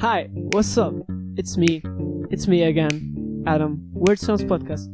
[0.00, 0.94] Hi, what's up?
[1.36, 1.82] It's me.
[2.30, 3.90] It's me again, Adam.
[3.92, 4.88] Weird Sounds Podcast.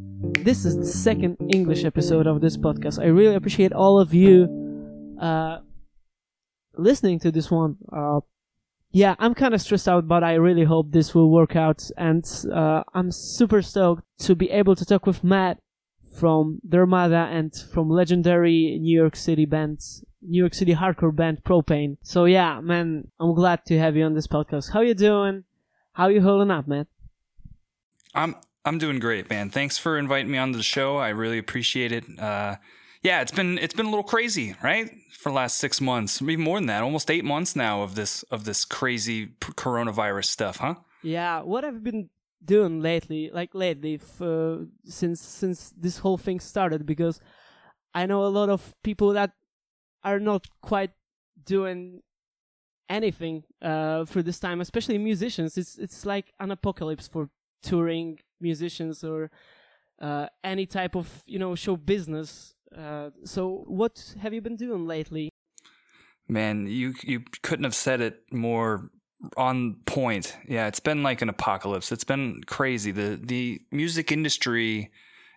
[0.45, 3.01] This is the second English episode of this podcast.
[3.01, 4.49] I really appreciate all of you
[5.21, 5.59] uh,
[6.77, 7.77] listening to this one.
[7.93, 8.21] Uh,
[8.91, 11.89] yeah, I'm kind of stressed out, but I really hope this will work out.
[11.97, 15.59] And uh, I'm super stoked to be able to talk with Matt
[16.19, 19.81] from Dharmata and from legendary New York City band,
[20.23, 21.97] New York City hardcore band Propane.
[22.03, 24.73] So yeah, man, I'm glad to have you on this podcast.
[24.73, 25.45] How you doing?
[25.93, 26.87] How you holding up, man?
[28.15, 29.51] I'm I'm doing great, man.
[29.51, 30.97] Thanks for inviting me on the show.
[30.97, 32.05] I really appreciate it.
[32.19, 32.57] Uh,
[33.03, 34.91] yeah, it's been it's been a little crazy, right?
[35.13, 38.23] For the last six months, maybe more than that, almost eight months now of this
[38.25, 40.75] of this crazy coronavirus stuff, huh?
[41.03, 42.11] Yeah, what I've you been
[42.45, 43.31] doing lately?
[43.33, 47.21] Like lately, for, since since this whole thing started, because
[47.95, 49.33] I know a lot of people that
[50.05, 50.93] are not quite
[51.45, 52.03] doing
[52.89, 55.57] anything uh, for this time, especially musicians.
[55.57, 57.31] It's it's like an apocalypse for
[57.63, 59.31] touring musicians or
[60.01, 62.55] uh, any type of you know show business.
[62.77, 65.31] Uh, so what have you been doing lately?
[66.29, 68.91] Man, you you couldn't have said it more
[69.37, 70.37] on point.
[70.47, 71.91] Yeah, it's been like an apocalypse.
[71.91, 72.93] It's been crazy.
[72.93, 74.91] The the music industry,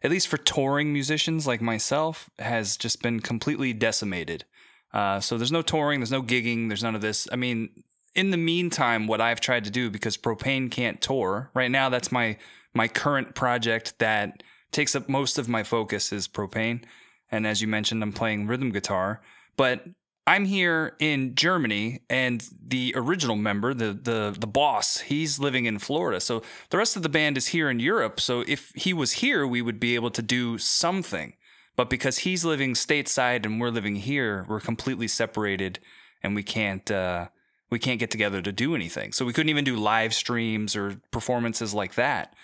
[0.03, 4.45] at least for touring musicians like myself, has just been completely decimated.
[4.93, 7.27] Uh, so there's no touring, there's no gigging, there's none of this.
[7.31, 7.69] I mean,
[8.13, 12.11] in the meantime, what I've tried to do because Propane can't tour right now, that's
[12.11, 12.37] my
[12.73, 16.83] my current project that takes up most of my focus is Propane.
[17.29, 19.21] And as you mentioned, I'm playing rhythm guitar.
[19.57, 19.85] But
[20.27, 25.79] I'm here in Germany, and the original member, the the the boss, he's living in
[25.79, 26.19] Florida.
[26.19, 28.19] So the rest of the band is here in Europe.
[28.19, 31.33] So if he was here, we would be able to do something.
[31.81, 35.79] But because he's living stateside and we're living here, we're completely separated,
[36.21, 37.29] and we can't uh,
[37.71, 39.13] we can't get together to do anything.
[39.13, 42.35] So we couldn't even do live streams or performances like that.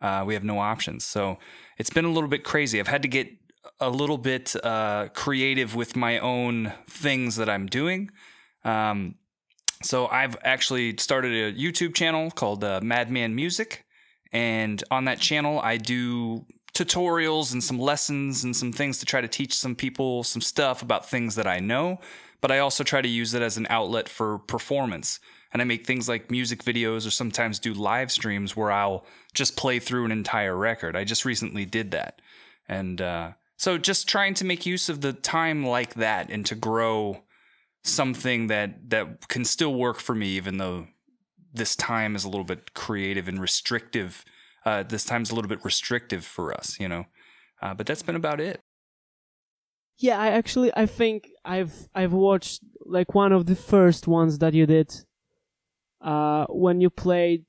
[0.00, 1.04] Uh, we have no options.
[1.04, 1.40] So
[1.76, 2.78] it's been a little bit crazy.
[2.78, 3.32] I've had to get
[3.80, 8.12] a little bit uh, creative with my own things that I'm doing.
[8.62, 9.16] Um,
[9.82, 13.84] so I've actually started a YouTube channel called uh, Madman Music,
[14.30, 19.20] and on that channel I do tutorials and some lessons and some things to try
[19.20, 22.00] to teach some people some stuff about things that I know.
[22.40, 25.20] But I also try to use it as an outlet for performance.
[25.52, 29.56] And I make things like music videos or sometimes do live streams where I'll just
[29.56, 30.96] play through an entire record.
[30.96, 32.20] I just recently did that.
[32.68, 36.54] And uh, so just trying to make use of the time like that and to
[36.54, 37.22] grow
[37.82, 40.86] something that that can still work for me even though
[41.52, 44.24] this time is a little bit creative and restrictive.
[44.64, 47.04] Uh, this time's a little bit restrictive for us, you know.
[47.60, 48.60] Uh, but that's been about it.
[49.98, 54.52] Yeah, I actually I think I've I've watched like one of the first ones that
[54.54, 54.92] you did
[56.00, 57.44] uh, when you played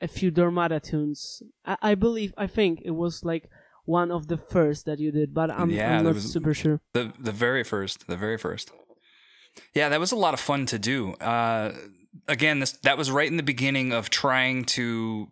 [0.00, 1.42] a few Dharmata tunes.
[1.64, 3.48] I, I believe I think it was like
[3.84, 6.80] one of the first that you did, but I'm, Yeah, I'm not super sure.
[6.92, 8.70] The the very first, the very first.
[9.74, 11.14] Yeah, that was a lot of fun to do.
[11.14, 11.72] Uh,
[12.28, 15.28] again, this that was right in the beginning of trying to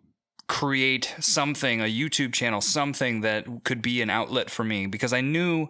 [0.49, 5.21] create something, a YouTube channel, something that could be an outlet for me because I
[5.21, 5.69] knew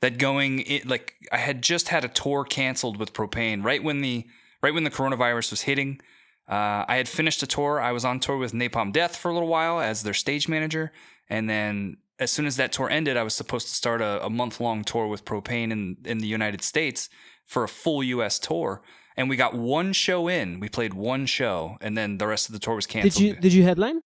[0.00, 4.02] that going it like I had just had a tour canceled with Propane right when
[4.02, 4.26] the
[4.62, 6.00] right when the coronavirus was hitting.
[6.46, 7.80] Uh, I had finished a tour.
[7.80, 10.92] I was on tour with Napalm Death for a little while as their stage manager,
[11.28, 14.30] and then as soon as that tour ended, I was supposed to start a, a
[14.30, 17.08] month long tour with Propane in in the United States
[17.46, 18.38] for a full U.S.
[18.38, 18.82] tour.
[19.16, 20.60] And we got one show in.
[20.60, 23.14] We played one show, and then the rest of the tour was canceled.
[23.14, 24.00] Did you did you headline?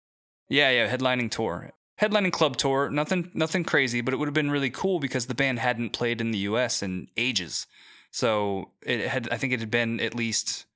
[0.53, 1.73] Yeah, yeah, headlining tour.
[1.99, 5.35] Headlining club tour, nothing nothing crazy, but it would have been really cool because the
[5.35, 7.67] band hadn't played in the US in ages.
[8.11, 10.67] So it had I think it had been at least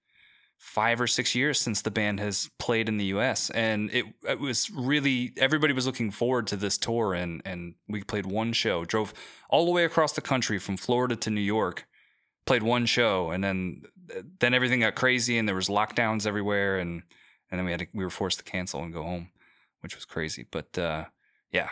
[0.57, 4.41] 5 or 6 years since the band has played in the US and it it
[4.41, 8.87] was really everybody was looking forward to this tour and and we played one show,
[8.87, 9.13] drove
[9.51, 11.87] all the way across the country from Florida to New York.
[12.47, 13.83] Played one show and then
[14.41, 17.03] then everything got crazy and there was lockdowns everywhere and
[17.51, 19.29] and then we had to, we were forced to cancel and go home
[19.87, 20.45] which was crazy.
[20.51, 21.05] But uh,
[21.53, 21.71] yeah,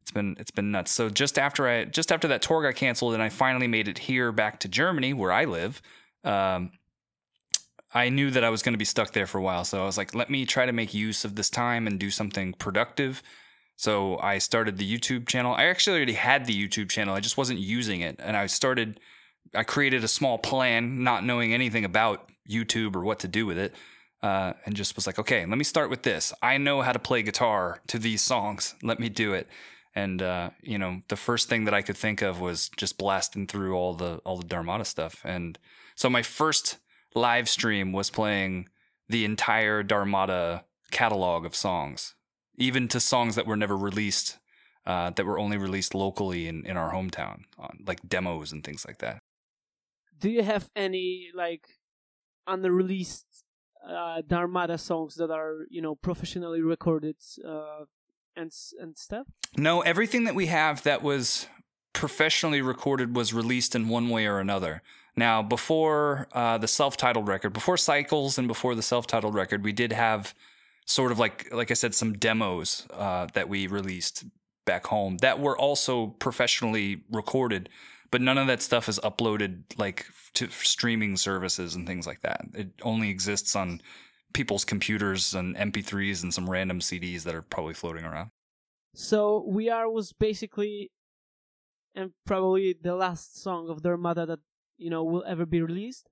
[0.00, 0.90] it's been it's been nuts.
[0.90, 3.98] So just after I just after that tour got canceled and I finally made it
[3.98, 5.80] here back to Germany where I live,
[6.24, 6.72] um,
[7.94, 9.64] I knew that I was going to be stuck there for a while.
[9.64, 12.10] So I was like, let me try to make use of this time and do
[12.10, 13.22] something productive.
[13.76, 15.54] So I started the YouTube channel.
[15.54, 17.14] I actually already had the YouTube channel.
[17.14, 18.98] I just wasn't using it, and I started.
[19.54, 23.58] I created a small plan, not knowing anything about YouTube or what to do with
[23.58, 23.72] it
[24.22, 26.32] uh, and just was like, okay, let me start with this.
[26.42, 28.74] I know how to play guitar to these songs.
[28.82, 29.48] Let me do it.
[29.94, 33.46] And uh, you know, the first thing that I could think of was just blasting
[33.46, 35.20] through all the all the Dharmata stuff.
[35.24, 35.58] And
[35.94, 36.78] so my first
[37.14, 38.68] live stream was playing
[39.08, 42.14] the entire Dharmata catalog of songs,
[42.56, 44.38] even to songs that were never released,
[44.86, 48.86] uh, that were only released locally in, in our hometown, on, like demos and things
[48.86, 49.18] like that.
[50.18, 51.66] Do you have any like
[52.46, 53.44] unreleased
[53.88, 57.84] uh, Dharmata songs that are you know professionally recorded uh,
[58.36, 59.26] and and stuff?
[59.56, 61.46] No, everything that we have that was
[61.92, 64.82] professionally recorded was released in one way or another.
[65.14, 69.92] Now, before uh, the self-titled record, before Cycles, and before the self-titled record, we did
[69.92, 70.34] have
[70.86, 74.24] sort of like, like I said, some demos uh, that we released
[74.64, 77.68] back home that were also professionally recorded,
[78.12, 82.42] but none of that stuff is uploaded like to streaming services and things like that.
[82.54, 83.80] It only exists on
[84.34, 88.30] people's computers and MP3s and some random CDs that are probably floating around.
[88.94, 90.92] So we are was basically,
[91.94, 94.40] and probably the last song of Dharmata that
[94.76, 96.10] you know will ever be released.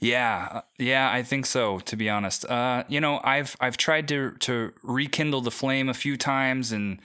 [0.00, 1.78] Yeah, uh, yeah, I think so.
[1.78, 5.94] To be honest, uh, you know, I've I've tried to to rekindle the flame a
[5.94, 7.00] few times and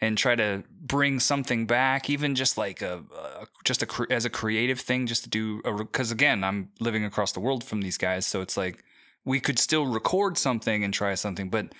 [0.00, 4.30] and try to bring something back, even just like a, a just a as a
[4.30, 8.26] creative thing, just to do because again, I'm living across the world from these guys,
[8.26, 8.84] so it's like
[9.24, 11.72] we could still record something and try something, but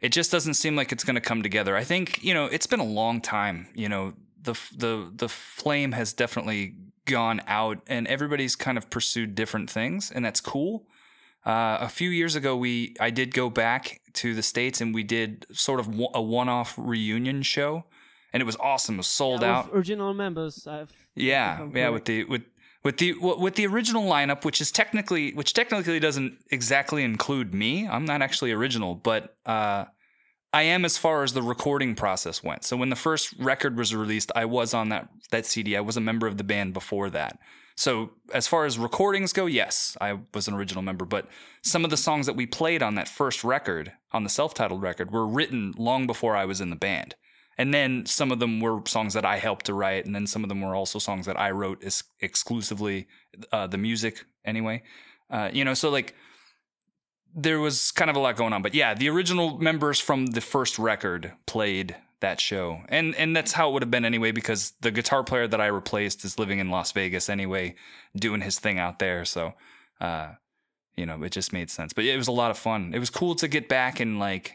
[0.00, 1.76] it just doesn't seem like it's going to come together.
[1.76, 3.68] I think you know it's been a long time.
[3.74, 6.74] You know, the the the flame has definitely
[7.04, 10.86] gone out and everybody's kind of pursued different things and that's cool
[11.46, 15.02] uh, a few years ago we i did go back to the states and we
[15.02, 17.84] did sort of a one-off reunion show
[18.32, 20.66] and it was awesome it was sold Yeah, out original members.
[20.66, 22.42] I've yeah yeah with the with
[22.84, 27.86] with the with the original lineup which is technically which technically doesn't exactly include me
[27.88, 29.84] i'm not actually original but uh
[30.54, 32.62] I am as far as the recording process went.
[32.64, 35.78] So when the first record was released, I was on that that CD.
[35.78, 37.38] I was a member of the band before that.
[37.76, 41.28] So as far as recordings go, yes, I was an original member, but
[41.62, 45.10] some of the songs that we played on that first record, on the self-titled record,
[45.10, 47.14] were written long before I was in the band.
[47.58, 50.42] And then some of them were songs that I helped to write, and then some
[50.42, 53.06] of them were also songs that I wrote ex- exclusively,
[53.52, 54.82] uh, the music anyway.
[55.30, 56.14] Uh, you know, so like
[57.34, 58.62] there was kind of a lot going on.
[58.62, 62.80] But yeah, the original members from the first record played that show.
[62.88, 65.66] And and that's how it would have been anyway because the guitar player that I
[65.66, 67.74] replaced is living in Las Vegas anyway,
[68.16, 69.24] doing his thing out there.
[69.24, 69.52] So
[70.00, 70.32] uh
[70.96, 71.92] you know, it just made sense.
[71.92, 72.92] But it was a lot of fun.
[72.94, 74.54] It was cool to get back and like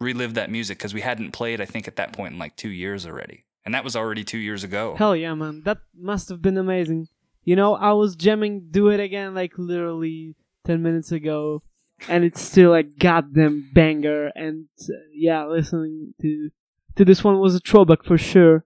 [0.00, 2.68] relive that music because we hadn't played I think at that point in like 2
[2.68, 3.44] years already.
[3.64, 4.94] And that was already 2 years ago.
[4.96, 5.62] Hell yeah, man!
[5.64, 7.08] That must have been amazing.
[7.44, 11.62] You know, I was jamming "Do It Again" like literally ten minutes ago,
[12.08, 14.30] and it's still a goddamn banger.
[14.34, 16.50] And uh, yeah, listening to
[16.96, 18.64] to this one was a throwback for sure.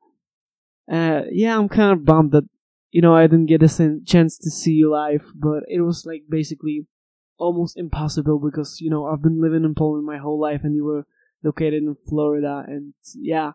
[0.91, 2.45] Uh, yeah, I'm kind of bummed that
[2.91, 6.25] you know I didn't get a chance to see you live, but it was like
[6.29, 6.87] basically
[7.39, 10.85] almost impossible because you know I've been living in Poland my whole life, and you
[10.85, 11.07] were
[11.43, 13.53] located in Florida, and yeah.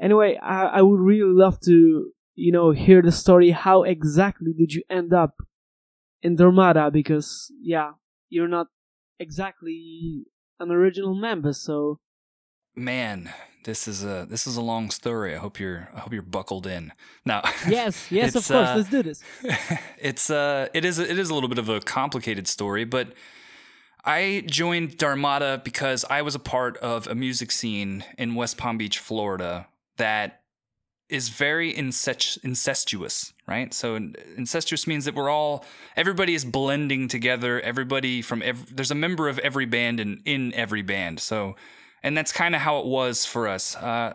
[0.00, 3.50] Anyway, I, I would really love to you know hear the story.
[3.50, 5.34] How exactly did you end up
[6.22, 6.90] in Dharmata?
[6.92, 7.92] Because yeah,
[8.28, 8.68] you're not
[9.18, 10.24] exactly
[10.58, 12.00] an original member, so
[12.74, 13.32] Man,
[13.64, 15.34] this is a this is a long story.
[15.34, 16.92] I hope you're I hope you're buckled in.
[17.24, 19.22] Now, yes, yes, of course, uh, let's do this.
[19.98, 23.12] it's uh it is it is a little bit of a complicated story, but
[24.04, 28.78] I joined Dharmata because I was a part of a music scene in West Palm
[28.78, 30.40] Beach, Florida that
[31.08, 33.72] is very incest- incestuous, right?
[33.74, 33.96] So
[34.36, 37.60] incestuous means that we're all everybody is blending together.
[37.60, 41.20] Everybody from ev- there's a member of every band in in every band.
[41.20, 41.54] So
[42.02, 43.76] and that's kind of how it was for us.
[43.76, 44.14] Uh,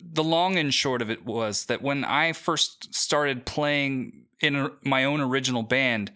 [0.00, 5.04] the long and short of it was that when I first started playing in my
[5.04, 6.12] own original band,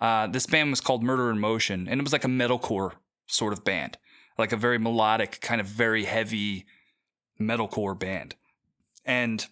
[0.00, 2.92] uh, this band was called Murder in Motion, and it was like a metalcore
[3.26, 3.98] sort of band,
[4.38, 6.66] like a very melodic, kind of very heavy
[7.40, 8.34] metalcore band.
[9.04, 9.46] And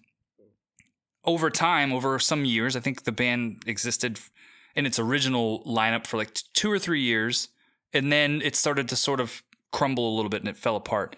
[1.24, 4.20] over time, over some years, I think the band existed
[4.74, 7.48] in its original lineup for like two or three years,
[7.92, 11.16] and then it started to sort of crumble a little bit and it fell apart.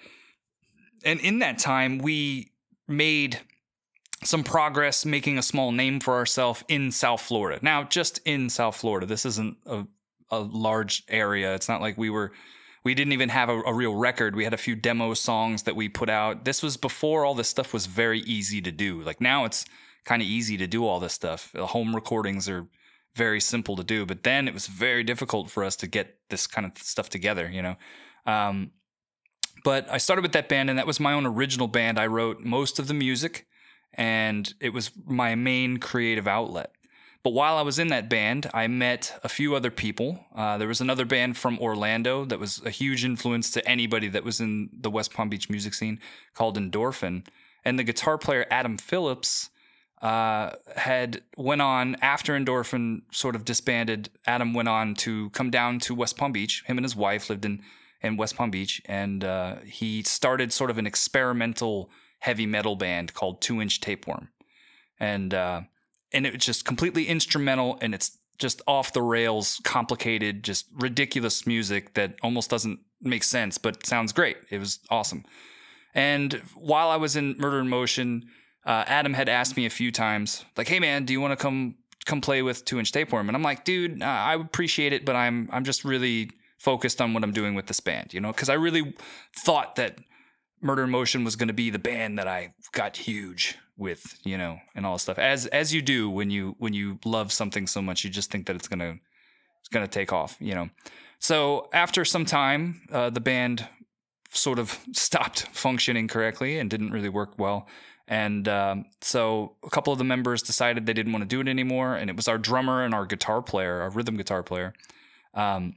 [1.04, 2.52] And in that time, we
[2.86, 3.40] made
[4.22, 7.58] some progress making a small name for ourselves in South Florida.
[7.62, 9.86] Now, just in South Florida, this isn't a,
[10.30, 11.54] a large area.
[11.54, 12.32] It's not like we were,
[12.84, 14.36] we didn't even have a, a real record.
[14.36, 16.44] We had a few demo songs that we put out.
[16.44, 19.00] This was before all this stuff was very easy to do.
[19.00, 19.64] Like now it's
[20.04, 21.50] kind of easy to do all this stuff.
[21.54, 22.66] The home recordings are
[23.16, 26.46] very simple to do, but then it was very difficult for us to get this
[26.46, 27.76] kind of stuff together, you know?
[28.26, 28.72] Um,
[29.64, 31.98] but I started with that band, and that was my own original band.
[31.98, 33.46] I wrote most of the music,
[33.94, 36.72] and it was my main creative outlet.
[37.22, 40.24] But while I was in that band, I met a few other people.
[40.34, 44.24] Uh, there was another band from Orlando that was a huge influence to anybody that
[44.24, 46.00] was in the West Palm Beach music scene
[46.32, 47.26] called Endorphin.
[47.62, 49.50] And the guitar player Adam Phillips
[50.00, 54.08] uh, had went on after Endorphin sort of disbanded.
[54.26, 56.64] Adam went on to come down to West Palm Beach.
[56.66, 57.60] Him and his wife lived in
[58.02, 61.90] in West Palm Beach, and uh, he started sort of an experimental
[62.20, 64.28] heavy metal band called Two Inch Tapeworm,
[64.98, 65.62] and uh,
[66.12, 71.46] and it was just completely instrumental, and it's just off the rails, complicated, just ridiculous
[71.46, 74.38] music that almost doesn't make sense, but sounds great.
[74.48, 75.24] It was awesome.
[75.94, 78.26] And while I was in Murder in Motion,
[78.64, 81.36] uh, Adam had asked me a few times, like, "Hey man, do you want to
[81.36, 81.76] come
[82.06, 85.48] come play with Two Inch Tapeworm?" And I'm like, "Dude, I appreciate it, but I'm
[85.52, 86.30] I'm just really
[86.60, 88.94] focused on what I'm doing with this band, you know, because I really
[89.34, 89.98] thought that
[90.60, 94.36] Murder in Motion was going to be the band that I got huge with, you
[94.36, 95.18] know, and all this stuff.
[95.18, 98.46] As as you do when you when you love something so much, you just think
[98.46, 98.98] that it's gonna
[99.60, 100.68] it's gonna take off, you know.
[101.18, 103.66] So after some time, uh, the band
[104.30, 107.66] sort of stopped functioning correctly and didn't really work well.
[108.06, 111.48] And um, so a couple of the members decided they didn't want to do it
[111.48, 111.94] anymore.
[111.94, 114.74] And it was our drummer and our guitar player, our rhythm guitar player.
[115.32, 115.76] Um,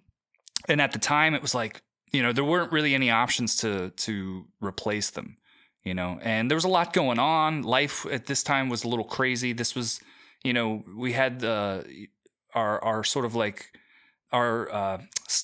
[0.67, 3.89] and at the time, it was like, you know, there weren't really any options to
[3.89, 5.37] to replace them,
[5.83, 6.19] you know.
[6.21, 7.63] And there was a lot going on.
[7.63, 9.53] Life at this time was a little crazy.
[9.53, 9.99] This was,
[10.43, 11.83] you know, we had uh,
[12.53, 13.71] our our sort of like
[14.31, 15.01] our uh,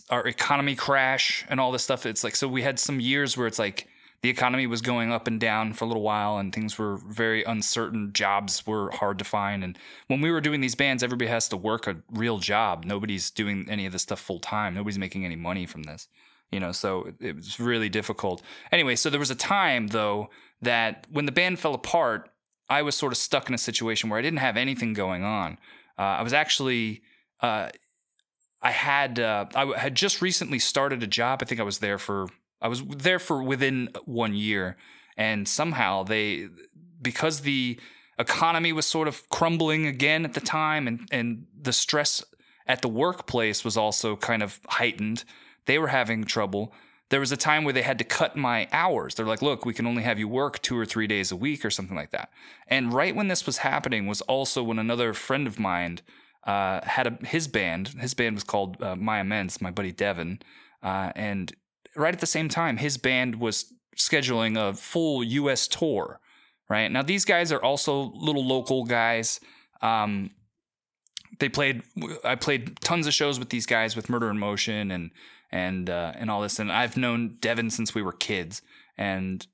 [0.09, 2.05] our economy crash and all this stuff.
[2.05, 3.87] It's like so we had some years where it's like
[4.21, 7.43] the economy was going up and down for a little while and things were very
[7.43, 8.11] uncertain.
[8.13, 11.57] Jobs were hard to find and when we were doing these bands everybody has to
[11.57, 12.85] work a real job.
[12.85, 16.07] Nobody's doing any of this stuff full time nobody's making any money from this
[16.51, 18.41] you know so it was really difficult.
[18.71, 20.29] Anyway so there was a time though
[20.61, 22.29] that when the band fell apart
[22.69, 25.57] i was sort of stuck in a situation where i didn't have anything going on.
[25.97, 27.01] Uh, i was actually
[27.41, 27.69] uh,
[28.61, 31.39] I had uh, I had just recently started a job.
[31.41, 32.27] I think I was there for
[32.61, 34.77] I was there for within one year,
[35.17, 36.49] and somehow they
[37.01, 37.79] because the
[38.17, 42.23] economy was sort of crumbling again at the time, and and the stress
[42.67, 45.23] at the workplace was also kind of heightened.
[45.65, 46.73] They were having trouble.
[47.09, 49.15] There was a time where they had to cut my hours.
[49.15, 51.65] They're like, look, we can only have you work two or three days a week
[51.65, 52.29] or something like that.
[52.67, 56.01] And right when this was happening was also when another friend of mine
[56.43, 57.89] uh, had a, his band.
[57.99, 60.39] His band was called uh, My Amends, my buddy Devin.
[60.83, 61.55] Uh, and
[61.95, 65.67] right at the same time, his band was scheduling a full U.S.
[65.67, 66.19] tour.
[66.69, 69.39] Right now, these guys are also little local guys.
[69.81, 70.31] Um,
[71.39, 71.83] they played.
[72.23, 75.11] I played tons of shows with these guys with Murder in Motion and
[75.51, 76.59] and uh, and all this.
[76.59, 78.61] And I've known Devin since we were kids.
[78.97, 79.45] And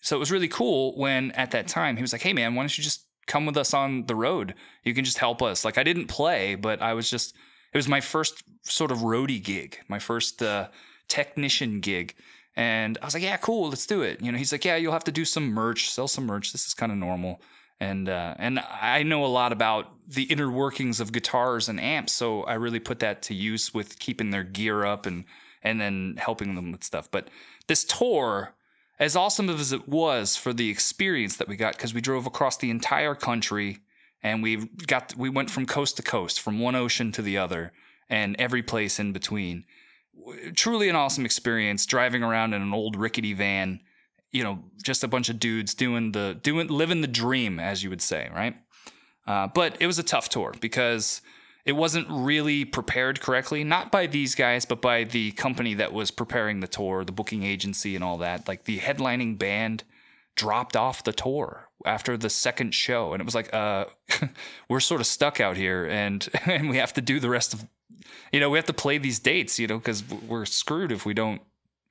[0.00, 2.62] so it was really cool when at that time he was like, "Hey man, why
[2.62, 4.54] don't you just come with us on the road.
[4.84, 5.64] You can just help us.
[5.64, 7.36] Like I didn't play, but I was just
[7.72, 10.68] it was my first sort of roadie gig, my first uh,
[11.08, 12.14] technician gig.
[12.54, 14.22] And I was like, yeah, cool, let's do it.
[14.22, 16.52] You know, he's like, yeah, you'll have to do some merch, sell some merch.
[16.52, 17.40] This is kind of normal.
[17.78, 22.14] And uh, and I know a lot about the inner workings of guitars and amps,
[22.14, 25.24] so I really put that to use with keeping their gear up and
[25.62, 27.10] and then helping them with stuff.
[27.10, 27.28] But
[27.66, 28.54] this tour
[28.98, 32.56] as awesome as it was for the experience that we got because we drove across
[32.56, 33.80] the entire country
[34.22, 37.72] and we got we went from coast to coast from one ocean to the other
[38.08, 39.64] and every place in between
[40.54, 43.80] truly an awesome experience driving around in an old rickety van
[44.32, 47.90] you know just a bunch of dudes doing the doing living the dream as you
[47.90, 48.56] would say right
[49.26, 51.20] uh, but it was a tough tour because
[51.66, 56.12] it wasn't really prepared correctly, not by these guys, but by the company that was
[56.12, 58.46] preparing the tour, the booking agency, and all that.
[58.46, 59.82] Like the headlining band
[60.36, 63.86] dropped off the tour after the second show, and it was like, uh,
[64.68, 67.66] we're sort of stuck out here, and and we have to do the rest of,
[68.32, 71.14] you know, we have to play these dates, you know, because we're screwed if we
[71.14, 71.40] don't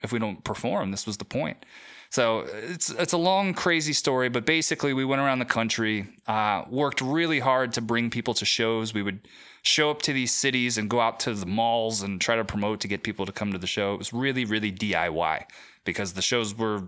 [0.02, 0.92] if we don't perform.
[0.92, 1.66] This was the point.
[2.10, 6.64] So it's it's a long, crazy story, but basically we went around the country, uh,
[6.70, 8.94] worked really hard to bring people to shows.
[8.94, 9.28] We would
[9.64, 12.80] show up to these cities and go out to the malls and try to promote
[12.82, 13.96] to get people to come to the show.
[13.96, 15.46] It was really, really DIY
[15.84, 16.84] because the shows were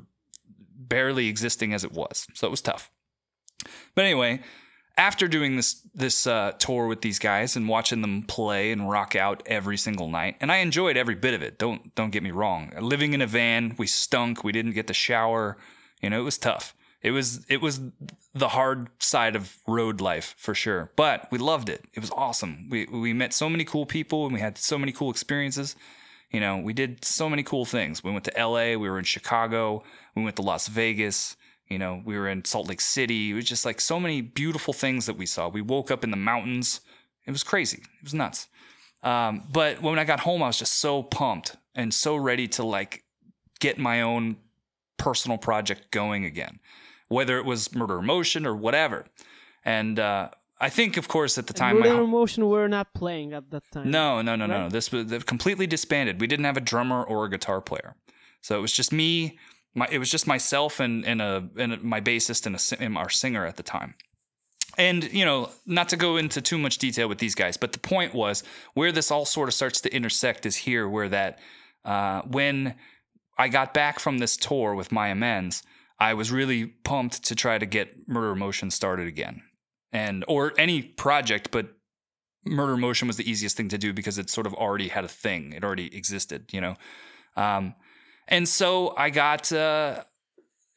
[0.78, 2.28] barely existing as it was.
[2.34, 2.92] So it was tough.
[3.96, 4.42] But anyway,
[4.98, 9.16] after doing this this uh, tour with these guys and watching them play and rock
[9.16, 11.58] out every single night, and I enjoyed every bit of it.
[11.58, 12.72] Don't don't get me wrong.
[12.80, 14.44] Living in a van, we stunk.
[14.44, 15.58] We didn't get the shower.
[16.02, 16.76] You know, it was tough.
[17.02, 17.80] It was it was
[18.34, 21.86] the hard side of road life for sure, but we loved it.
[21.94, 22.68] It was awesome.
[22.70, 25.76] We we met so many cool people and we had so many cool experiences.
[26.32, 28.04] You know, we did so many cool things.
[28.04, 29.84] We went to LA, we were in Chicago,
[30.16, 31.37] we went to Las Vegas,
[31.70, 33.32] you know, we were in Salt Lake City.
[33.32, 35.50] It was just like so many beautiful things that we saw.
[35.50, 36.82] We woke up in the mountains
[37.26, 37.78] It was crazy.
[37.78, 38.48] It was nuts.
[39.04, 42.64] Um, but when I got home, I was just so pumped and so ready to
[42.64, 43.04] like
[43.60, 44.38] get my own
[44.98, 46.60] personal project going again,
[47.08, 49.06] whether it was Murder Motion or whatever.
[49.64, 53.34] And uh, I think, of course, at the time, Murder my, Emotion were not playing
[53.34, 53.92] at that time.
[53.92, 54.70] no, no, no, no.
[54.70, 56.20] This was completely disbanded.
[56.20, 57.96] We didn't have a drummer or a guitar player,
[58.42, 59.38] so it was just me.
[59.78, 63.10] My it was just myself and and a and my bassist and, a, and our
[63.10, 63.94] singer at the time.
[64.78, 67.80] And you know, not to go into too much detail with these guys, but the
[67.80, 68.44] point was
[68.74, 71.40] where this all sort of starts to intersect is here, where that
[71.86, 72.76] uh, when
[73.38, 75.62] I got back from this tour with my amends,
[76.00, 79.44] I was really pumped to try to get Murder Motion started again,
[79.92, 81.68] and or any project, but
[82.46, 85.08] Murder Motion was the easiest thing to do because it sort of already had a
[85.08, 86.76] thing, it already existed, you know.
[87.36, 87.76] Um,
[88.28, 89.52] and so I got.
[89.52, 90.04] Uh,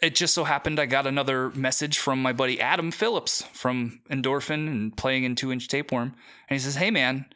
[0.02, 4.66] it just so happened I got another message from my buddy Adam Phillips from Endorphin
[4.66, 6.14] and playing in Two Inch Tapeworm,
[6.48, 7.26] and he says, "Hey man,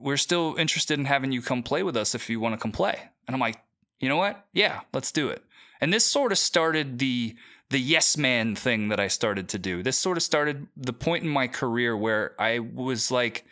[0.00, 2.72] we're still interested in having you come play with us if you want to come
[2.72, 3.60] play." And I'm like,
[4.00, 4.46] "You know what?
[4.52, 5.42] Yeah, let's do it."
[5.80, 7.36] And this sort of started the
[7.70, 9.82] the yes man thing that I started to do.
[9.82, 13.44] This sort of started the point in my career where I was like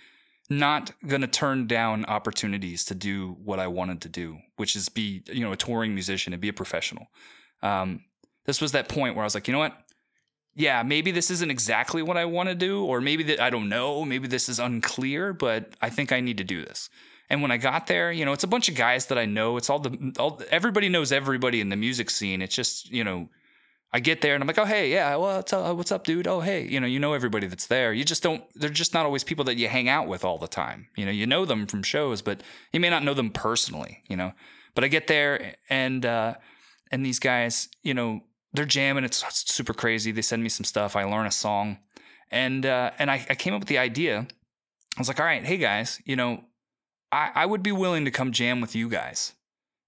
[0.48, 4.88] not going to turn down opportunities to do what I wanted to do, which is
[4.88, 7.08] be, you know, a touring musician and be a professional.
[7.62, 8.04] Um,
[8.44, 9.76] this was that point where I was like, you know what?
[10.54, 13.68] Yeah, maybe this isn't exactly what I want to do, or maybe that I don't
[13.68, 16.88] know, maybe this is unclear, but I think I need to do this.
[17.28, 19.56] And when I got there, you know, it's a bunch of guys that I know.
[19.56, 22.40] It's all the all everybody knows everybody in the music scene.
[22.40, 23.28] It's just, you know,
[23.92, 26.26] I get there and I'm like, oh hey, yeah, well, what's up, what's up, dude?
[26.26, 27.92] Oh hey, you know, you know everybody that's there.
[27.92, 28.44] You just don't.
[28.54, 30.88] They're just not always people that you hang out with all the time.
[30.96, 34.02] You know, you know them from shows, but you may not know them personally.
[34.08, 34.32] You know,
[34.74, 36.34] but I get there and uh,
[36.90, 38.20] and these guys, you know,
[38.52, 39.04] they're jamming.
[39.04, 40.12] It's, it's super crazy.
[40.12, 40.96] They send me some stuff.
[40.96, 41.78] I learn a song,
[42.30, 44.26] and uh, and I, I came up with the idea.
[44.96, 46.44] I was like, all right, hey guys, you know,
[47.12, 49.35] I, I would be willing to come jam with you guys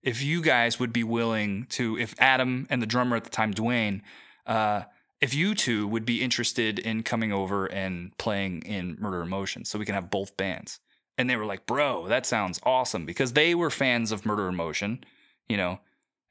[0.03, 3.53] if you guys would be willing to, if Adam and the drummer at the time,
[3.53, 4.03] Dwayne,
[4.47, 4.83] uh,
[5.21, 9.65] if you two would be interested in coming over and playing in Murder in Motion
[9.65, 10.81] so we can have both bands.
[11.17, 14.55] And they were like, bro, that sounds awesome because they were fans of Murder in
[14.55, 15.05] Motion,
[15.49, 15.81] you know,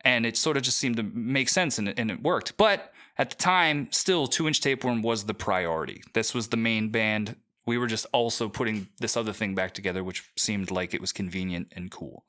[0.02, 2.56] and it sort of just seemed to make sense and it, and it worked.
[2.56, 6.02] But at the time, still, Two Inch Tapeworm was the priority.
[6.13, 7.36] This was the main band.
[7.65, 11.12] We were just also putting this other thing back together, which seemed like it was
[11.12, 12.24] convenient and cool.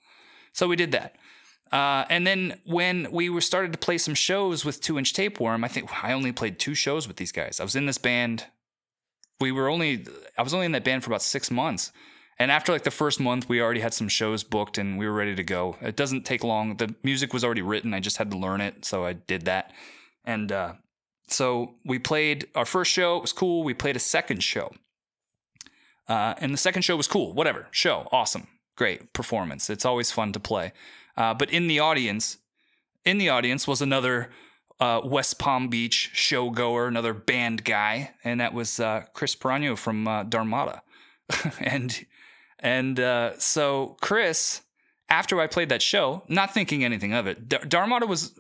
[0.53, 1.15] So we did that.
[1.73, 5.65] Uh, and then when we were started to play some shows with Two Inch Tapeworm,
[5.65, 7.61] I think I only played two shows with these guys.
[7.61, 8.47] I was in this band.
[9.41, 10.05] We were only
[10.37, 11.93] I was only in that band for about six months.
[12.41, 15.13] And after like the first month, we already had some shows booked and we were
[15.13, 15.77] ready to go.
[15.81, 16.77] It doesn't take long.
[16.77, 17.93] The music was already written.
[17.93, 19.73] I just had to learn it, so I did that.
[20.25, 20.75] And uh,
[21.27, 23.17] so we played our first show.
[23.17, 23.65] It was cool.
[23.65, 24.73] We played a second show,
[26.09, 27.33] uh, and the second show was cool.
[27.33, 29.69] Whatever show, awesome, great performance.
[29.69, 30.73] It's always fun to play.
[31.19, 32.39] Uh, but in the audience,
[33.05, 34.31] in the audience was another
[34.79, 40.07] uh, West Palm Beach showgoer, another band guy, and that was uh, Chris Peranio from
[40.07, 40.83] uh, Dharmata.
[41.61, 42.07] and
[42.61, 44.63] and uh, so Chris,
[45.09, 48.39] after I played that show, not thinking anything of it, Dar- Dharmata was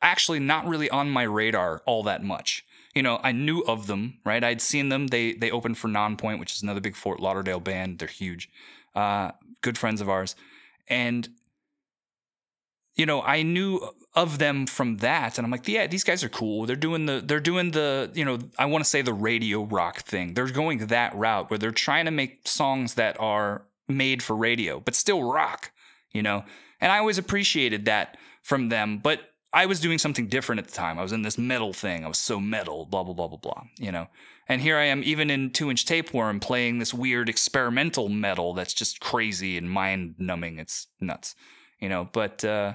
[0.00, 2.64] actually not really on my radar all that much.
[2.94, 4.44] You know, I knew of them, right?
[4.44, 5.08] I'd seen them.
[5.08, 7.98] They they opened for Nonpoint, which is another big Fort Lauderdale band.
[7.98, 8.48] They're huge,
[8.94, 10.36] uh, good friends of ours,
[10.86, 11.28] and
[12.94, 13.80] you know, I knew
[14.14, 16.66] of them from that, and I'm like, yeah, these guys are cool.
[16.66, 20.02] They're doing the, they're doing the, you know, I want to say the radio rock
[20.02, 20.34] thing.
[20.34, 24.80] They're going that route where they're trying to make songs that are made for radio,
[24.80, 25.72] but still rock,
[26.12, 26.44] you know.
[26.80, 29.20] And I always appreciated that from them, but
[29.52, 30.98] I was doing something different at the time.
[30.98, 32.04] I was in this metal thing.
[32.04, 34.08] I was so metal, blah blah blah blah blah, you know.
[34.48, 38.74] And here I am, even in Two Inch Tapeworm, playing this weird experimental metal that's
[38.74, 40.58] just crazy and mind numbing.
[40.58, 41.34] It's nuts,
[41.82, 42.08] you know.
[42.10, 42.74] But uh,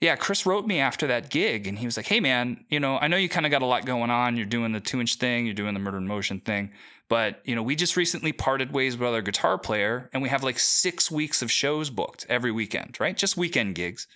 [0.00, 2.98] yeah, Chris wrote me after that gig, and he was like, "Hey, man, you know,
[2.98, 4.36] I know you kind of got a lot going on.
[4.36, 6.72] You're doing the two inch thing, you're doing the Murder in Motion thing,
[7.08, 10.42] but you know, we just recently parted ways with our guitar player, and we have
[10.42, 13.16] like six weeks of shows booked every weekend, right?
[13.16, 14.08] Just weekend gigs.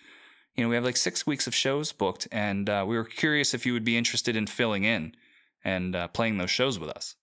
[0.56, 3.54] You know, we have like six weeks of shows booked, and uh, we were curious
[3.54, 5.14] if you would be interested in filling in
[5.62, 7.14] and uh, playing those shows with us."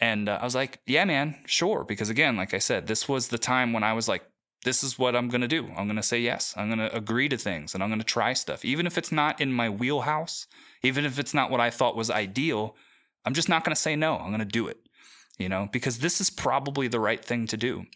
[0.00, 3.28] And uh, I was like, "Yeah, man, sure," because again, like I said, this was
[3.28, 4.24] the time when I was like
[4.64, 5.68] this is what I'm going to do.
[5.76, 6.54] I'm going to say yes.
[6.56, 8.64] I'm going to agree to things and I'm going to try stuff.
[8.64, 10.46] Even if it's not in my wheelhouse,
[10.82, 12.74] even if it's not what I thought was ideal,
[13.24, 14.16] I'm just not going to say no.
[14.16, 14.78] I'm going to do it,
[15.38, 17.86] you know, because this is probably the right thing to do.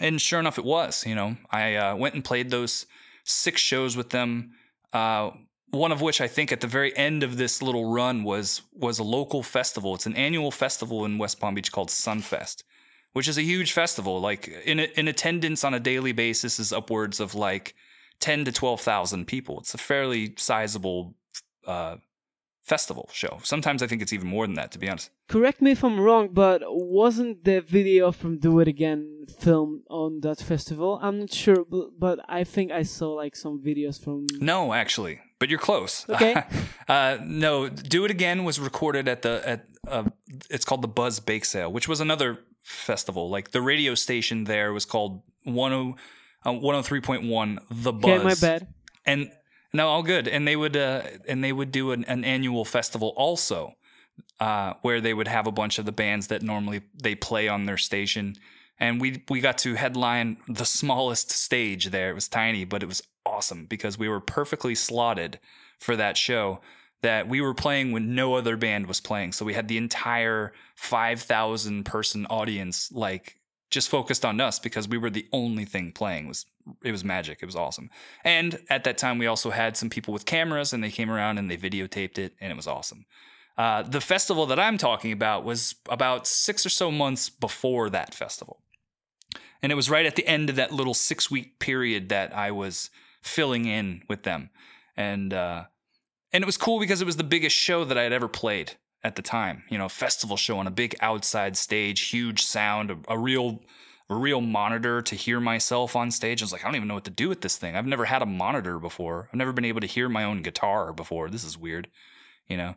[0.00, 1.06] And sure enough, it was.
[1.06, 2.86] You know, I uh, went and played those
[3.24, 4.52] six shows with them.
[4.92, 5.30] Uh,
[5.70, 8.98] one of which I think at the very end of this little run was was
[8.98, 9.94] a local festival.
[9.94, 12.62] It's an annual festival in West Palm Beach called Sunfest,
[13.14, 14.20] which is a huge festival.
[14.20, 17.74] Like in in attendance on a daily basis is upwards of like
[18.20, 19.58] ten to twelve thousand people.
[19.60, 21.14] It's a fairly sizable
[21.66, 21.96] uh,
[22.62, 23.38] festival show.
[23.42, 25.10] Sometimes I think it's even more than that, to be honest.
[25.28, 30.20] Correct me if I'm wrong, but wasn't the video from Do It Again filmed on
[30.20, 30.98] that festival?
[31.02, 31.64] I'm not sure,
[31.98, 34.26] but I think I saw like some videos from.
[34.40, 36.06] No, actually, but you're close.
[36.14, 36.34] Okay.
[36.88, 40.04] uh, no, Do It Again was recorded at the at uh,
[40.50, 43.30] it's called the Buzz Bake Sale, which was another festival.
[43.30, 48.10] Like the radio station there was called 10, uh, 103.1 The Buzz.
[48.10, 48.66] Okay, my bad.
[49.06, 49.30] And
[49.72, 50.26] no, all good.
[50.26, 53.74] And they would uh, and they would do an, an annual festival also,
[54.40, 57.66] uh, where they would have a bunch of the bands that normally they play on
[57.66, 58.34] their station.
[58.78, 62.10] And we we got to headline the smallest stage there.
[62.10, 65.38] It was tiny, but it was awesome because we were perfectly slotted
[65.78, 66.60] for that show
[67.04, 69.32] that we were playing when no other band was playing.
[69.32, 73.38] So we had the entire 5,000 person audience like
[73.70, 76.24] just focused on us because we were the only thing playing.
[76.24, 76.46] It was
[76.82, 77.40] it was magic.
[77.42, 77.90] It was awesome.
[78.24, 81.36] And at that time, we also had some people with cameras, and they came around
[81.36, 83.04] and they videotaped it, and it was awesome.
[83.58, 88.14] Uh, the festival that I'm talking about was about six or so months before that
[88.14, 88.62] festival,
[89.62, 92.50] and it was right at the end of that little six week period that I
[92.50, 92.88] was
[93.20, 94.48] filling in with them,
[94.96, 95.64] and uh,
[96.34, 98.72] and it was cool because it was the biggest show that I had ever played
[99.04, 99.62] at the time.
[99.70, 103.62] You know, festival show on a big outside stage, huge sound, a, a real
[104.10, 106.42] a real monitor to hear myself on stage.
[106.42, 107.74] I was like, I don't even know what to do with this thing.
[107.74, 109.30] I've never had a monitor before.
[109.32, 111.30] I've never been able to hear my own guitar before.
[111.30, 111.88] This is weird,
[112.46, 112.74] you know.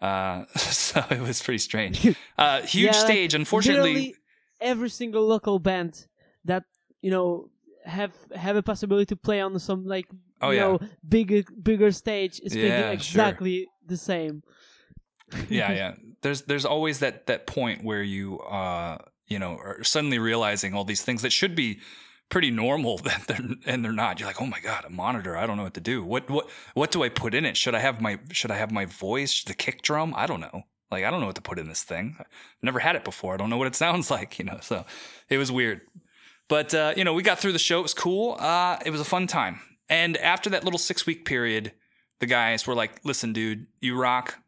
[0.00, 2.14] Uh, so it was pretty strange.
[2.36, 3.32] Uh, huge yeah, stage.
[3.32, 4.14] Like, Unfortunately,
[4.60, 6.06] every single local band
[6.44, 6.64] that
[7.00, 7.48] you know
[7.84, 10.06] have have a possibility to play on some like
[10.40, 10.62] oh, you yeah.
[10.62, 13.66] know bigger bigger stage is yeah, exactly sure.
[13.86, 14.42] the same.
[15.48, 15.94] yeah, yeah.
[16.22, 20.84] There's there's always that that point where you uh you know are suddenly realizing all
[20.84, 21.80] these things that should be
[22.28, 24.20] pretty normal that they're and they're not.
[24.20, 25.36] You're like, oh my god, a monitor.
[25.36, 26.04] I don't know what to do.
[26.04, 27.56] What what what do I put in it?
[27.56, 30.14] Should I have my should I have my voice, the kick drum?
[30.16, 30.62] I don't know.
[30.90, 32.16] Like I don't know what to put in this thing.
[32.18, 32.26] I've
[32.62, 33.34] never had it before.
[33.34, 34.38] I don't know what it sounds like.
[34.38, 34.84] You know, so
[35.28, 35.82] it was weird.
[36.48, 37.80] But uh, you know, we got through the show.
[37.80, 38.36] It was cool.
[38.40, 39.60] Uh, it was a fun time.
[39.88, 41.72] And after that little six week period,
[42.20, 44.38] the guys were like, "Listen, dude, you rock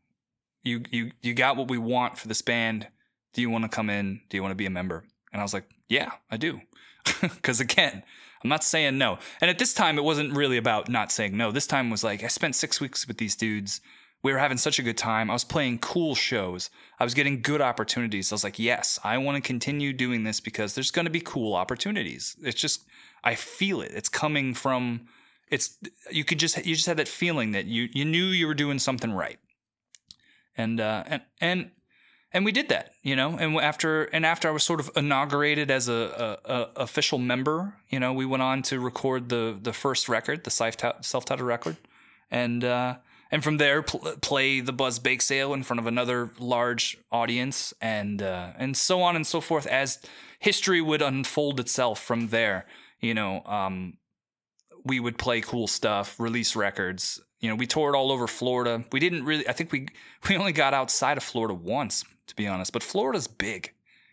[0.63, 2.89] you you you got what we want for this band.
[3.33, 4.21] Do you want to come in?
[4.29, 6.61] Do you want to be a member?" And I was like, "Yeah, I do."
[7.43, 8.03] Cuz again,
[8.43, 9.19] I'm not saying no.
[9.41, 11.51] And at this time it wasn't really about not saying no.
[11.51, 13.81] This time was like I spent 6 weeks with these dudes.
[14.23, 15.31] We were having such a good time.
[15.31, 16.69] I was playing cool shows.
[16.99, 18.31] I was getting good opportunities.
[18.31, 21.21] I was like, "Yes, I want to continue doing this because there's going to be
[21.21, 22.85] cool opportunities." It's just
[23.25, 23.93] I feel it.
[23.93, 25.09] It's coming from
[25.51, 25.77] it's
[26.11, 28.79] you could just you just had that feeling that you you knew you were doing
[28.79, 29.39] something right
[30.57, 31.71] and uh, and and
[32.33, 33.37] and we did that, you know.
[33.37, 37.77] And after and after I was sort of inaugurated as a, a, a official member,
[37.89, 41.77] you know, we went on to record the the first record, the self titled record,
[42.31, 42.97] and uh,
[43.31, 47.75] and from there pl- play the Buzz Bake Sale in front of another large audience,
[47.81, 49.99] and uh, and so on and so forth as
[50.39, 52.67] history would unfold itself from there.
[53.01, 53.95] You know, um,
[54.85, 58.85] we would play cool stuff, release records, you know, we toured all over Florida.
[58.93, 59.89] We didn't really, I think we,
[60.29, 63.73] we only got outside of Florida once, to be honest, but Florida's big.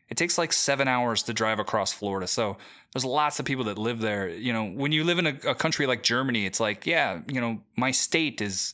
[0.10, 2.27] It takes like seven hours to drive across Florida.
[2.27, 2.58] So
[2.93, 4.30] there's lots of people that live there.
[4.30, 7.41] You know, when you live in a, a country like Germany, it's like, yeah, you
[7.41, 8.73] know, my state is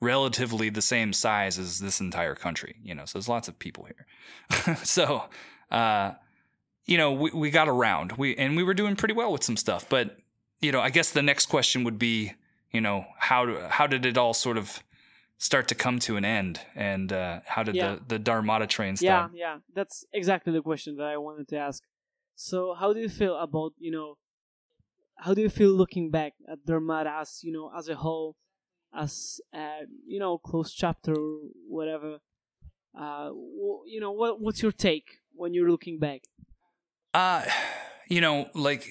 [0.00, 3.84] relatively the same size as this entire country, you know, so there's lots of people
[3.84, 4.76] here.
[4.82, 5.24] so,
[5.70, 6.12] uh,
[6.86, 9.58] you know, we, we got around we, and we were doing pretty well with some
[9.58, 10.16] stuff, but
[10.60, 12.34] you know, I guess the next question would be,
[12.72, 14.82] you know how how did it all sort of
[15.38, 17.96] start to come to an end and uh, how did yeah.
[17.96, 19.32] the the Dharmata train start?
[19.34, 21.82] Yeah, yeah, that's exactly the question that I wanted to ask.
[22.36, 24.18] So, how do you feel about you know?
[25.16, 28.36] How do you feel looking back at Dharmata as you know as a whole,
[28.94, 32.18] as uh, you know, closed chapter or whatever?
[32.98, 33.30] Uh,
[33.86, 36.22] you know, what what's your take when you're looking back?
[37.12, 37.44] Uh,
[38.08, 38.86] you know, like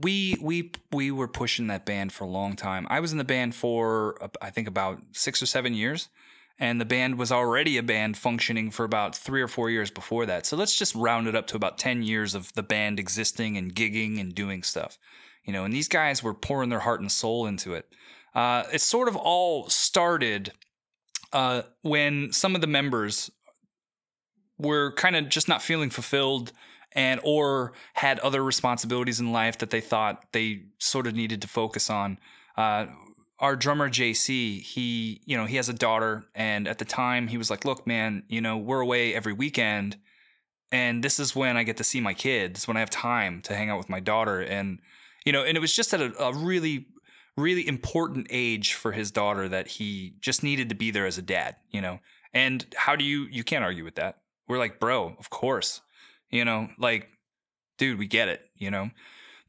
[0.00, 2.86] we we we were pushing that band for a long time.
[2.90, 6.08] I was in the band for I think about six or seven years,
[6.58, 10.26] and the band was already a band functioning for about three or four years before
[10.26, 10.46] that.
[10.46, 13.74] So let's just round it up to about ten years of the band existing and
[13.74, 14.98] gigging and doing stuff,
[15.44, 15.64] you know.
[15.64, 17.92] And these guys were pouring their heart and soul into it.
[18.34, 20.52] Uh, it sort of all started
[21.32, 23.30] uh, when some of the members
[24.58, 26.52] were kind of just not feeling fulfilled
[26.92, 31.48] and or had other responsibilities in life that they thought they sort of needed to
[31.48, 32.18] focus on.
[32.56, 32.86] Uh,
[33.38, 37.38] our drummer JC, he you know he has a daughter, and at the time he
[37.38, 39.96] was like, "Look, man, you know we're away every weekend.
[40.70, 43.54] and this is when I get to see my kids, when I have time to
[43.54, 44.80] hang out with my daughter, and
[45.24, 46.86] you know, and it was just at a, a really,
[47.36, 51.22] really important age for his daughter that he just needed to be there as a
[51.22, 52.00] dad, you know.
[52.34, 54.18] And how do you you can't argue with that?
[54.48, 55.80] We're like, bro, of course,
[56.30, 57.08] you know, like,
[57.78, 58.90] dude, we get it, you know,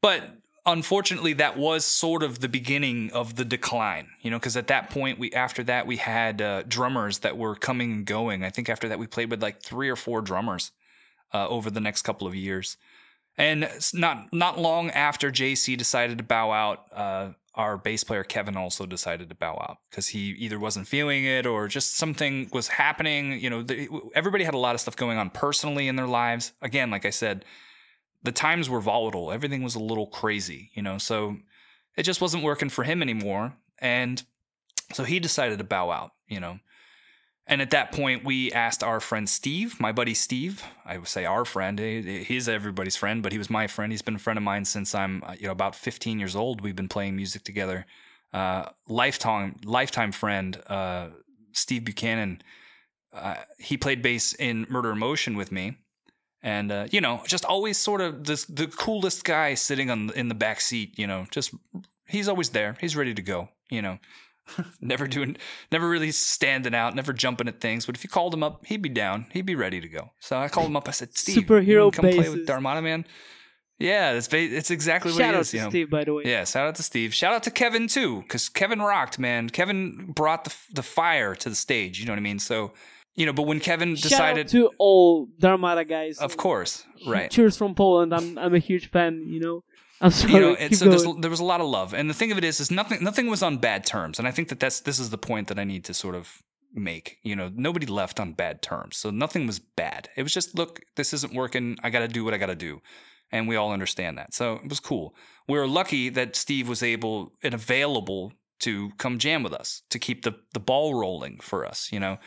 [0.01, 0.23] but
[0.65, 4.89] unfortunately that was sort of the beginning of the decline you know because at that
[4.89, 8.43] point we after that we had uh, drummers that were coming and going.
[8.43, 10.71] I think after that we played with like three or four drummers
[11.33, 12.77] uh, over the next couple of years.
[13.37, 18.57] And not not long after jc decided to bow out uh, our bass player kevin
[18.57, 22.69] also decided to bow out because he either wasn't feeling it or just something was
[22.69, 26.07] happening you know the, everybody had a lot of stuff going on personally in their
[26.07, 27.43] lives again like i said
[28.23, 29.31] the times were volatile.
[29.31, 30.97] Everything was a little crazy, you know.
[30.97, 31.37] So
[31.95, 34.23] it just wasn't working for him anymore, and
[34.93, 36.59] so he decided to bow out, you know.
[37.49, 40.63] And at that point, we asked our friend Steve, my buddy Steve.
[40.85, 41.79] I would say our friend.
[41.79, 43.91] He's everybody's friend, but he was my friend.
[43.91, 46.61] He's been a friend of mine since I'm, uh, you know, about 15 years old.
[46.61, 47.87] We've been playing music together.
[48.31, 51.07] Uh, lifetime, lifetime friend, uh,
[51.51, 52.43] Steve Buchanan.
[53.11, 55.77] Uh, he played bass in Murder in Motion with me,
[56.43, 60.27] and uh, you know, just always sort of this the coolest guy sitting on in
[60.27, 60.99] the back seat.
[60.99, 61.55] You know, just
[62.07, 62.77] he's always there.
[62.79, 63.49] He's ready to go.
[63.71, 63.97] You know,
[64.81, 65.37] never doing,
[65.71, 67.85] never really standing out, never jumping at things.
[67.85, 69.27] But if you called him up, he'd be down.
[69.31, 70.11] He'd be ready to go.
[70.19, 70.87] So I called him up.
[70.87, 72.19] I said, "Steve, superhero come bases.
[72.19, 73.05] play with Dharmata Man."
[73.79, 75.51] Yeah, it's it's exactly shout what it out is.
[75.51, 75.69] to you know?
[75.69, 76.23] Steve, by the way.
[76.25, 77.13] Yeah, shout out to Steve.
[77.13, 79.49] Shout out to Kevin too, because Kevin rocked, man.
[79.49, 81.99] Kevin brought the the fire to the stage.
[81.99, 82.39] You know what I mean?
[82.39, 82.73] So
[83.15, 86.17] you know, but when Kevin decided Shout out to all Dharmata guys.
[86.19, 87.31] Of course, right.
[87.31, 88.13] Cheers from Poland.
[88.13, 89.23] I'm I'm a huge fan.
[89.27, 89.63] You know.
[90.01, 90.33] I'm sorry.
[90.33, 92.43] You know, keep so there was a lot of love, and the thing of it
[92.43, 95.09] is, is nothing nothing was on bad terms, and I think that that's this is
[95.09, 96.41] the point that I need to sort of
[96.73, 97.17] make.
[97.23, 100.09] You know, nobody left on bad terms, so nothing was bad.
[100.15, 101.77] It was just, look, this isn't working.
[101.83, 102.81] I got to do what I got to do,
[103.31, 104.33] and we all understand that.
[104.33, 105.15] So it was cool.
[105.47, 109.99] We were lucky that Steve was able and available to come jam with us to
[109.99, 111.89] keep the the ball rolling for us.
[111.91, 112.17] You know.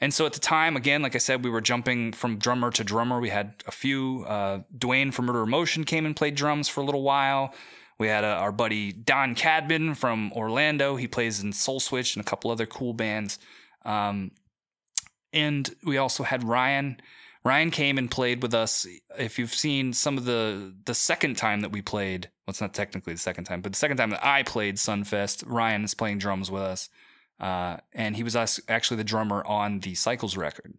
[0.00, 2.84] And so at the time, again, like I said, we were jumping from drummer to
[2.84, 3.18] drummer.
[3.18, 4.24] We had a few.
[4.28, 7.52] Uh, Dwayne from Murder in Motion came and played drums for a little while.
[7.98, 10.96] We had uh, our buddy Don Cadman from Orlando.
[10.96, 13.40] He plays in Soul Switch and a couple other cool bands.
[13.84, 14.30] Um,
[15.32, 17.00] and we also had Ryan.
[17.44, 18.86] Ryan came and played with us.
[19.18, 22.72] If you've seen some of the the second time that we played, well, it's not
[22.72, 26.18] technically the second time, but the second time that I played Sunfest, Ryan is playing
[26.18, 26.88] drums with us.
[27.40, 28.36] Uh, and he was
[28.68, 30.74] actually the drummer on the Cycles record.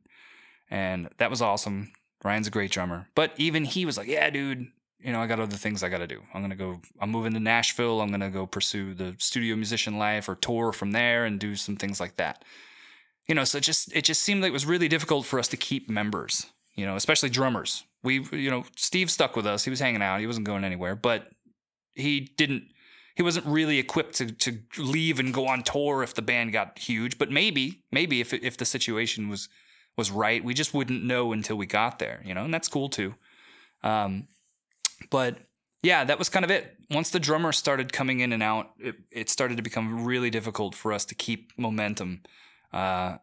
[0.69, 1.91] And that was awesome.
[2.24, 3.08] Ryan's a great drummer.
[3.15, 4.67] But even he was like, yeah, dude,
[5.00, 6.22] you know, I got other things I got to do.
[6.34, 8.02] I'm going to go, I'm moving to Nashville.
[8.02, 11.56] I'm going to go pursue the studio musician life or tour from there and do
[11.56, 12.43] some things like that.
[13.26, 15.48] You know, so it just, it just seemed like it was really difficult for us
[15.50, 17.86] to keep members, you know, especially drummers.
[18.04, 19.63] We, you know, Steve stuck with us.
[19.63, 20.19] He was hanging out.
[20.19, 21.30] He wasn't going anywhere, but
[21.93, 22.63] he didn't,
[23.20, 26.80] he wasn't really equipped to to leave and go on tour if the band got
[26.80, 27.18] huge.
[27.18, 29.50] But maybe, maybe if if the situation was
[29.98, 32.88] was right, we just wouldn't know until we got there, you know, and that's cool
[32.88, 33.16] too.
[33.84, 34.30] Um,
[35.10, 35.38] but
[35.84, 36.78] yeah, that was kind of it.
[36.92, 40.74] Once the drummer started coming in and out, it, it started to become really difficult
[40.74, 42.22] for us to keep momentum.
[42.72, 43.18] Uh,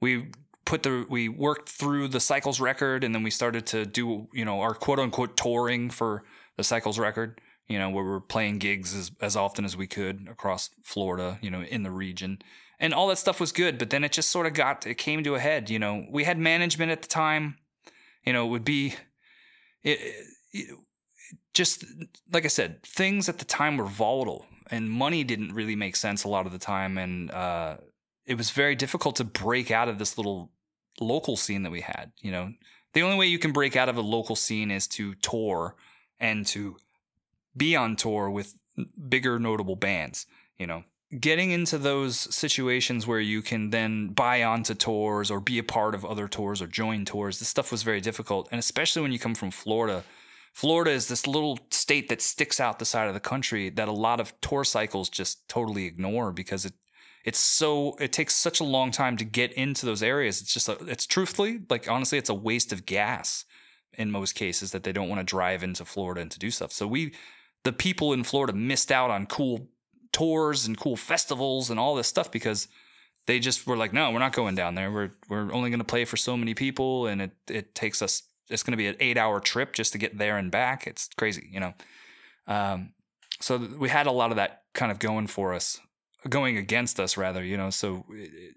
[0.00, 0.30] we
[0.64, 4.44] put the we worked through the Cycles record, and then we started to do you
[4.44, 6.22] know our quote unquote touring for
[6.56, 9.86] the Cycles record you know, where we are playing gigs as, as often as we
[9.86, 12.42] could across Florida, you know, in the region.
[12.80, 15.22] And all that stuff was good, but then it just sort of got, it came
[15.22, 15.70] to a head.
[15.70, 17.58] You know, we had management at the time,
[18.26, 18.96] you know, it would be,
[19.84, 20.00] it,
[20.52, 20.76] it,
[21.54, 21.84] just
[22.32, 26.24] like I said, things at the time were volatile and money didn't really make sense
[26.24, 26.98] a lot of the time.
[26.98, 27.76] And uh,
[28.26, 30.50] it was very difficult to break out of this little
[31.00, 32.10] local scene that we had.
[32.20, 32.52] You know,
[32.94, 35.76] the only way you can break out of a local scene is to tour
[36.18, 36.76] and to
[37.56, 38.54] be on tour with
[39.08, 40.26] bigger notable bands,
[40.58, 40.84] you know.
[41.18, 45.96] Getting into those situations where you can then buy onto tours or be a part
[45.96, 48.48] of other tours or join tours, this stuff was very difficult.
[48.52, 50.04] And especially when you come from Florida.
[50.52, 53.92] Florida is this little state that sticks out the side of the country that a
[53.92, 56.74] lot of tour cycles just totally ignore because it
[57.24, 60.40] it's so it takes such a long time to get into those areas.
[60.40, 63.44] It's just a, it's truthfully like honestly it's a waste of gas
[63.94, 66.72] in most cases that they don't want to drive into Florida and to do stuff.
[66.72, 67.12] So we
[67.64, 69.68] the people in Florida missed out on cool
[70.12, 72.68] tours and cool festivals and all this stuff because
[73.26, 74.90] they just were like, no, we're not going down there.
[74.90, 78.22] We're we're only going to play for so many people, and it it takes us.
[78.48, 80.86] It's going to be an eight hour trip just to get there and back.
[80.86, 81.74] It's crazy, you know.
[82.48, 82.94] Um,
[83.40, 85.78] so we had a lot of that kind of going for us,
[86.28, 87.70] going against us rather, you know.
[87.70, 88.56] So it,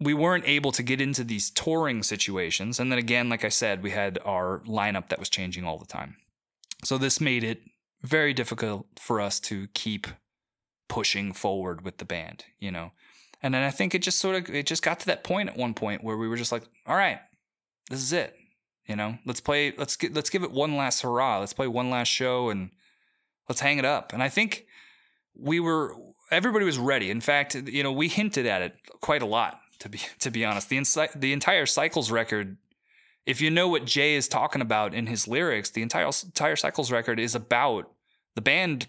[0.00, 2.80] we weren't able to get into these touring situations.
[2.80, 5.86] And then again, like I said, we had our lineup that was changing all the
[5.86, 6.16] time.
[6.84, 7.62] So this made it
[8.02, 10.06] very difficult for us to keep
[10.88, 12.92] pushing forward with the band, you know.
[13.42, 15.56] And then I think it just sort of it just got to that point at
[15.56, 17.20] one point where we were just like, all right,
[17.90, 18.36] this is it.
[18.86, 21.40] You know, let's play let's get let's give it one last hurrah.
[21.40, 22.70] Let's play one last show and
[23.48, 24.12] let's hang it up.
[24.12, 24.66] And I think
[25.34, 25.94] we were
[26.30, 27.10] everybody was ready.
[27.10, 30.44] In fact, you know, we hinted at it quite a lot to be to be
[30.44, 30.68] honest.
[30.68, 32.56] The insi- the entire Cycles record
[33.26, 36.92] if you know what Jay is talking about in his lyrics, the entire entire Cycles
[36.92, 37.90] record is about
[38.36, 38.86] the band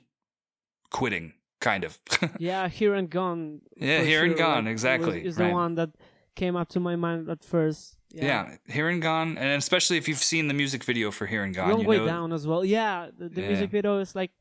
[0.92, 1.98] quitting, kind of.
[2.40, 3.62] yeah, here and gone.
[3.76, 4.26] Yeah, here sure.
[4.26, 5.26] and gone, exactly.
[5.26, 5.48] Is right.
[5.48, 5.90] the one that
[6.36, 7.98] came up to my mind at first.
[8.10, 8.26] Yeah.
[8.26, 8.74] yeah.
[8.74, 11.72] here and gone, and especially if you've seen the music video for here and gone,
[11.72, 12.64] long you way know, down as well.
[12.64, 13.48] Yeah, the, the yeah.
[13.48, 14.32] music video is like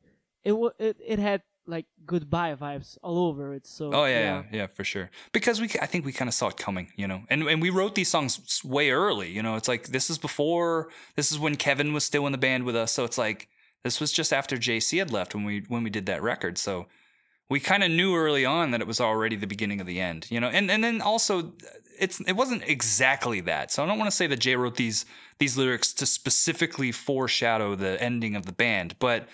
[0.45, 3.67] it, w- it it had like goodbye vibes all over it.
[3.67, 5.09] So oh yeah, yeah, yeah, for sure.
[5.31, 7.69] Because we, I think we kind of saw it coming, you know, and and we
[7.69, 9.29] wrote these songs way early.
[9.29, 12.37] You know, it's like this is before, this is when Kevin was still in the
[12.37, 12.91] band with us.
[12.91, 13.49] So it's like
[13.83, 16.57] this was just after JC had left when we when we did that record.
[16.57, 16.87] So
[17.49, 20.27] we kind of knew early on that it was already the beginning of the end,
[20.29, 20.47] you know.
[20.47, 21.53] And and then also
[21.99, 23.71] it's it wasn't exactly that.
[23.71, 25.05] So I don't want to say that Jay wrote these
[25.39, 29.27] these lyrics to specifically foreshadow the ending of the band, but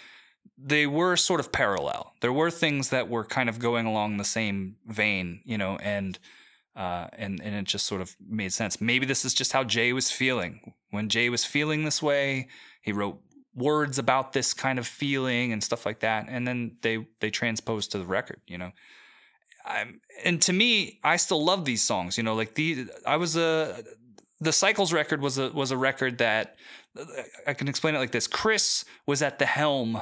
[0.58, 2.13] they were sort of parallel.
[2.22, 6.20] There were things that were kind of going along the same vein, you know, and
[6.76, 8.82] uh, and and it just sort of made sense.
[8.82, 10.74] Maybe this is just how Jay was feeling.
[10.92, 12.48] When Jay was feeling this way,
[12.82, 13.20] he wrote
[13.56, 17.92] words about this kind of feeling and stuff like that, and then they they transposed
[17.92, 18.72] to the record, you know.
[19.66, 22.18] I'm, and to me, I still love these songs.
[22.18, 23.84] You know, like the I was a
[24.39, 26.58] the Cycles record was a was a record that
[27.48, 28.28] I can explain it like this.
[28.28, 30.02] Chris was at the helm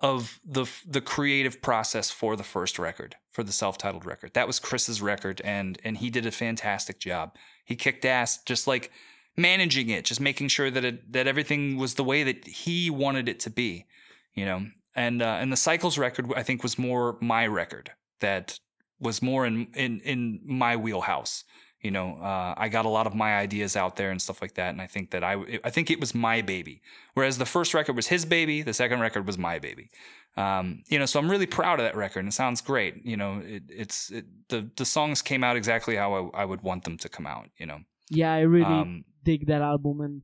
[0.00, 4.32] of the the creative process for the first record, for the self-titled record.
[4.34, 7.34] That was Chris's record and and he did a fantastic job.
[7.64, 8.90] He kicked ass just like
[9.36, 13.28] managing it, just making sure that it that everything was the way that he wanted
[13.28, 13.86] it to be,
[14.34, 14.66] you know.
[14.94, 18.58] And uh, and the Cycles record I think was more my record that
[19.00, 21.44] was more in in in my wheelhouse
[21.80, 24.54] you know uh, i got a lot of my ideas out there and stuff like
[24.54, 26.82] that and i think that i i think it was my baby.
[27.14, 29.90] Whereas the first record was his baby the second record was my baby.
[30.36, 33.16] Um, you know so i'm really proud of that record and it sounds great you
[33.16, 36.84] know it, it's it, the the songs came out exactly how I, I, would want
[36.84, 37.80] them to come out you know.
[38.08, 40.22] Yeah i really um, dig that album and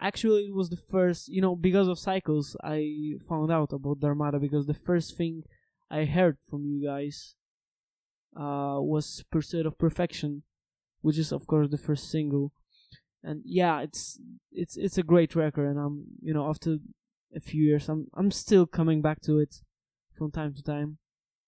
[0.00, 4.38] actually it was the first you know because of cycles i found out about dharmata
[4.38, 5.42] because the first thing
[5.90, 7.34] i heard from you guys
[8.36, 10.44] uh, was pursuit of perfection
[11.02, 12.52] which is of course the first single.
[13.22, 14.18] And yeah, it's
[14.50, 16.78] it's it's a great record, and I'm you know after
[17.36, 19.56] a few years, I'm I'm still coming back to it
[20.16, 20.98] from time to time.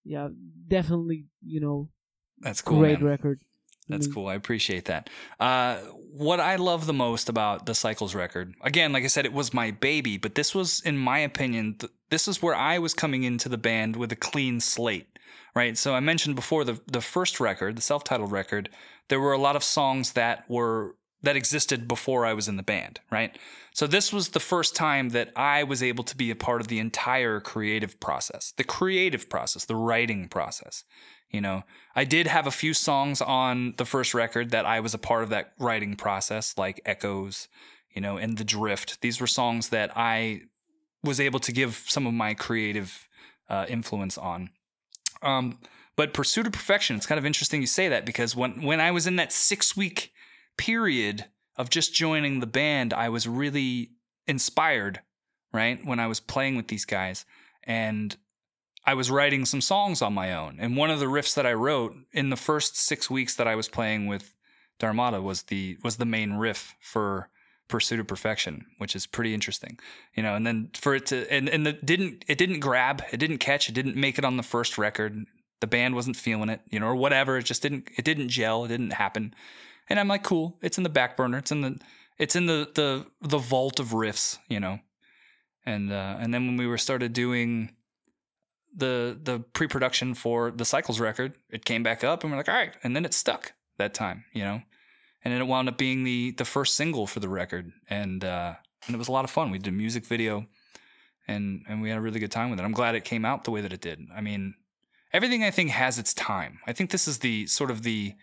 [0.04, 0.28] Yeah,
[0.68, 1.90] definitely, you know,
[2.40, 2.80] that's cool.
[2.80, 3.08] Great man.
[3.08, 3.38] record.
[3.88, 4.28] That's cool.
[4.28, 5.10] I appreciate that.
[5.40, 5.76] Uh,
[6.12, 9.52] what I love the most about the Cycles record, again, like I said, it was
[9.52, 13.24] my baby, but this was, in my opinion, th- this is where I was coming
[13.24, 15.18] into the band with a clean slate,
[15.54, 15.76] right?
[15.76, 18.70] So I mentioned before the the first record, the self-titled record,
[19.12, 22.62] there were a lot of songs that were that existed before I was in the
[22.62, 23.36] band, right?
[23.74, 26.68] So this was the first time that I was able to be a part of
[26.68, 30.84] the entire creative process, the creative process, the writing process.
[31.28, 34.94] You know, I did have a few songs on the first record that I was
[34.94, 37.48] a part of that writing process, like Echoes,
[37.94, 39.02] you know, and The Drift.
[39.02, 40.44] These were songs that I
[41.04, 43.06] was able to give some of my creative
[43.50, 44.48] uh, influence on.
[45.20, 45.58] Um,
[45.96, 48.90] but Pursuit of Perfection, it's kind of interesting you say that because when, when I
[48.90, 50.12] was in that six week
[50.56, 51.26] period
[51.56, 53.90] of just joining the band, I was really
[54.26, 55.00] inspired,
[55.52, 55.84] right?
[55.84, 57.24] When I was playing with these guys.
[57.64, 58.16] And
[58.84, 60.56] I was writing some songs on my own.
[60.58, 63.54] And one of the riffs that I wrote in the first six weeks that I
[63.54, 64.34] was playing with
[64.78, 67.28] Dharmata was the was the main riff for
[67.68, 69.78] Pursuit of Perfection, which is pretty interesting.
[70.16, 73.18] You know, and then for it to and, and the didn't it didn't grab, it
[73.18, 75.26] didn't catch, it didn't make it on the first record
[75.62, 77.38] the band wasn't feeling it, you know, or whatever.
[77.38, 79.32] It just didn't it didn't gel, it didn't happen.
[79.88, 81.38] And I'm like, cool, it's in the back burner.
[81.38, 81.78] It's in the
[82.18, 84.80] it's in the the the vault of riffs, you know.
[85.64, 87.70] And uh and then when we were started doing
[88.74, 92.56] the the pre-production for the Cycles record, it came back up and we're like, all
[92.56, 94.62] right, and then it stuck that time, you know.
[95.24, 97.70] And then it wound up being the the first single for the record.
[97.88, 98.54] And uh
[98.86, 99.52] and it was a lot of fun.
[99.52, 100.48] We did a music video
[101.28, 102.64] and and we had a really good time with it.
[102.64, 104.00] I'm glad it came out the way that it did.
[104.12, 104.54] I mean,
[105.12, 106.60] everything I think has its time.
[106.66, 108.14] I think this is the sort of the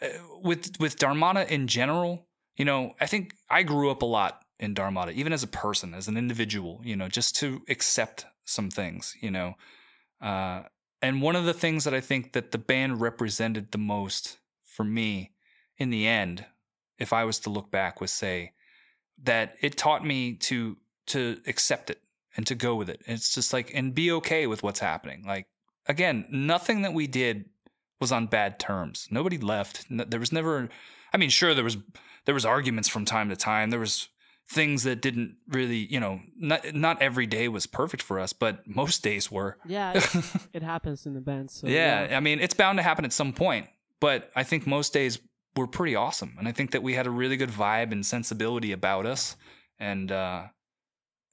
[0.00, 0.08] uh,
[0.42, 2.26] with with Dharmata in general.
[2.56, 5.94] You know, I think I grew up a lot in Dharmata, even as a person,
[5.94, 6.80] as an individual.
[6.84, 9.14] You know, just to accept some things.
[9.20, 9.54] You know,
[10.20, 10.62] uh,
[11.00, 14.84] and one of the things that I think that the band represented the most for
[14.84, 15.32] me
[15.76, 16.46] in the end,
[16.98, 18.52] if I was to look back, was say
[19.22, 20.76] that it taught me to
[21.06, 22.00] to accept it
[22.36, 23.02] and to go with it.
[23.06, 25.24] It's just like and be okay with what's happening.
[25.26, 25.46] Like
[25.86, 27.46] again, nothing that we did
[28.00, 29.08] was on bad terms.
[29.10, 29.86] Nobody left.
[29.88, 30.68] There was never
[31.12, 31.76] I mean, sure there was
[32.24, 33.70] there was arguments from time to time.
[33.70, 34.08] There was
[34.48, 38.66] things that didn't really, you know, not not every day was perfect for us, but
[38.66, 39.58] most days were.
[39.66, 41.50] Yeah, it, it happens in the band.
[41.50, 43.68] So yeah, yeah, I mean, it's bound to happen at some point,
[44.00, 45.18] but I think most days
[45.54, 48.72] were pretty awesome, and I think that we had a really good vibe and sensibility
[48.72, 49.36] about us,
[49.78, 50.44] and uh,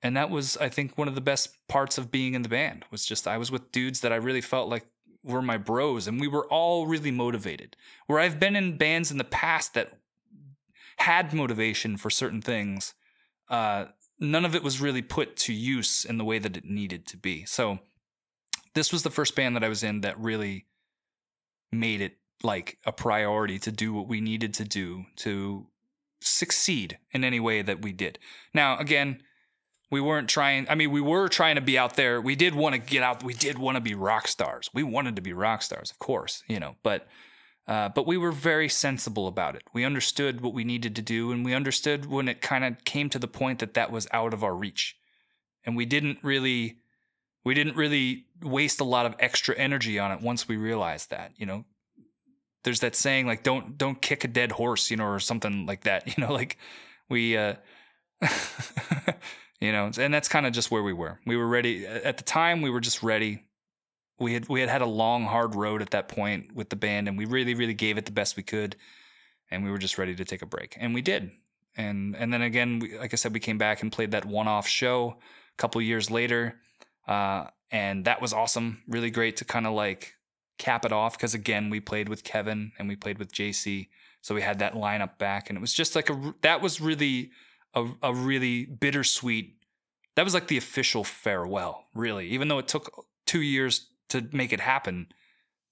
[0.01, 2.85] and that was, I think, one of the best parts of being in the band
[2.91, 4.85] was just I was with dudes that I really felt like
[5.23, 7.75] were my bros, and we were all really motivated.
[8.07, 9.99] Where I've been in bands in the past that
[10.97, 12.93] had motivation for certain things
[13.49, 13.85] uh,
[14.19, 17.17] none of it was really put to use in the way that it needed to
[17.17, 17.45] be.
[17.45, 17.79] So
[18.75, 20.67] this was the first band that I was in that really
[21.71, 25.67] made it like a priority to do what we needed to do to
[26.21, 28.19] succeed in any way that we did.
[28.53, 29.23] Now, again,
[29.91, 32.21] we weren't trying, I mean, we were trying to be out there.
[32.21, 34.69] We did want to get out, we did want to be rock stars.
[34.73, 37.07] We wanted to be rock stars, of course, you know, but
[37.69, 39.61] uh, but we were very sensible about it.
[39.73, 43.09] We understood what we needed to do, and we understood when it kind of came
[43.11, 44.97] to the point that that was out of our reach,
[45.63, 46.79] and we didn't really,
[47.45, 51.33] we didn't really waste a lot of extra energy on it once we realized that.
[51.37, 51.65] You know,
[52.63, 55.83] there's that saying like don't don't kick a dead horse, you know, or something like
[55.83, 56.07] that.
[56.17, 56.57] You know, like
[57.07, 57.53] we, uh,
[59.59, 61.19] you know, and that's kind of just where we were.
[61.25, 62.61] We were ready at the time.
[62.61, 63.43] We were just ready
[64.19, 67.07] we had we had had a long hard road at that point with the band
[67.07, 68.75] and we really really gave it the best we could
[69.49, 71.31] and we were just ready to take a break and we did
[71.75, 74.67] and and then again we, like i said we came back and played that one-off
[74.67, 76.55] show a couple years later
[77.07, 80.15] uh, and that was awesome really great to kind of like
[80.57, 83.87] cap it off because again we played with kevin and we played with jc
[84.21, 87.31] so we had that lineup back and it was just like a that was really
[87.73, 89.55] a, a really bittersweet
[90.15, 92.27] that was like the official farewell really.
[92.29, 95.07] Even though it took two years to make it happen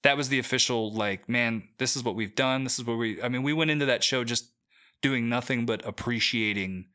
[0.03, 2.63] that was the official like man this is what we've done.
[2.63, 4.51] This is what we i mean we went into that show just
[5.01, 6.85] doing nothing but appreciating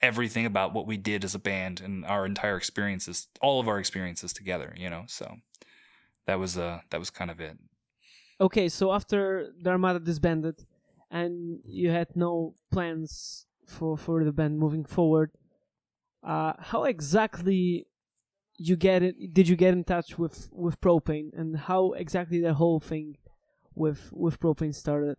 [0.00, 3.78] everything about what we did as a band and our entire experiences all of our
[3.78, 5.04] experiences together you know?
[5.06, 5.36] So
[6.26, 7.56] that was uh that was kind of it.
[8.40, 10.64] Okay so after Dharmata disbanded
[11.10, 15.30] and you had no plans for for the band moving forward.
[16.22, 17.86] Uh how exactly
[18.56, 21.30] you get it did you get in touch with with Pro-Pain?
[21.36, 23.16] And how exactly the whole thing
[23.74, 25.16] with with Pro-Pain started?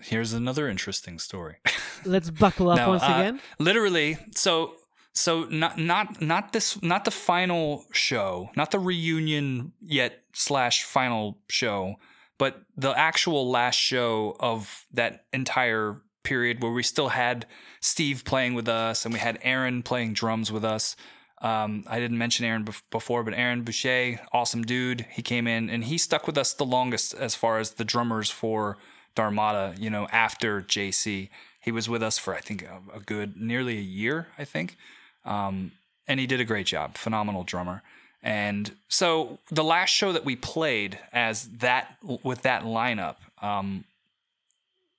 [0.00, 1.56] Here's another interesting story.
[2.04, 3.40] Let's buckle up once uh, again.
[3.58, 4.74] literally so
[5.12, 11.38] so not not not this not the final show not the reunion yet slash final
[11.48, 11.96] show
[12.38, 17.46] but the actual last show of that entire period where we still had
[17.80, 20.96] steve playing with us and we had aaron playing drums with us
[21.40, 25.06] um, I didn't mention Aaron before, but Aaron Boucher, awesome dude.
[25.10, 28.30] He came in and he stuck with us the longest as far as the drummers
[28.30, 28.76] for
[29.14, 31.28] Dharmata, you know, after JC.
[31.60, 34.76] He was with us for, I think, a, a good nearly a year, I think.
[35.24, 35.72] Um,
[36.08, 36.96] and he did a great job.
[36.96, 37.82] Phenomenal drummer.
[38.20, 43.84] And so the last show that we played as that with that lineup, um,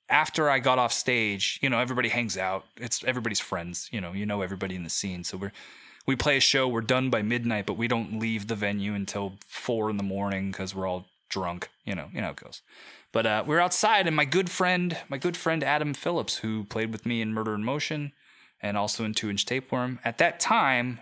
[0.10, 2.66] after I got off stage, you know, everybody hangs out.
[2.78, 5.24] It's everybody's friends, you know, you know everybody in the scene.
[5.24, 5.52] So we're
[6.08, 9.34] we play a show, we're done by midnight, but we don't leave the venue until
[9.46, 11.70] four in the morning because we're all drunk.
[11.86, 12.62] You know, you know it goes.
[13.12, 16.92] But uh, we're outside, and my good friend, my good friend Adam Phillips, who played
[16.92, 18.12] with me in Murder in Motion
[18.62, 21.00] and also in Two Inch Tapeworm, at that time,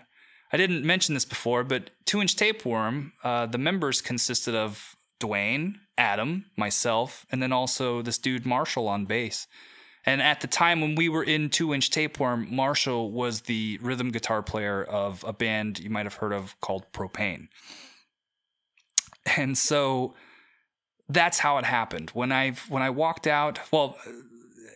[0.52, 5.76] I didn't mention this before, but Two Inch Tapeworm, uh, the members consisted of Dwayne,
[5.98, 9.46] Adam, myself, and then also this dude Marshall on bass.
[10.06, 14.10] And at the time when we were in Two Inch Tapeworm, Marshall was the rhythm
[14.10, 17.48] guitar player of a band you might have heard of called Pro-Pain.
[19.36, 20.14] And so
[21.08, 22.10] that's how it happened.
[22.10, 23.98] When I when I walked out, well,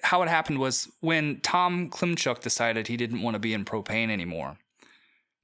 [0.03, 4.11] how it happened was when Tom Klimchuk decided he didn't want to be in Pro-Pain
[4.11, 4.59] anymore.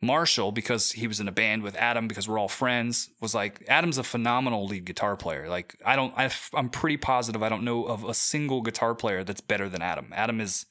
[0.01, 3.65] Marshall, because he was in a band with Adam, because we're all friends, was like,
[3.67, 5.49] Adam's a phenomenal lead guitar player.
[5.49, 9.25] Like, I don't, i I'm pretty positive I don't know of a single guitar player
[9.25, 10.13] that's better than Adam.
[10.15, 10.67] Adam is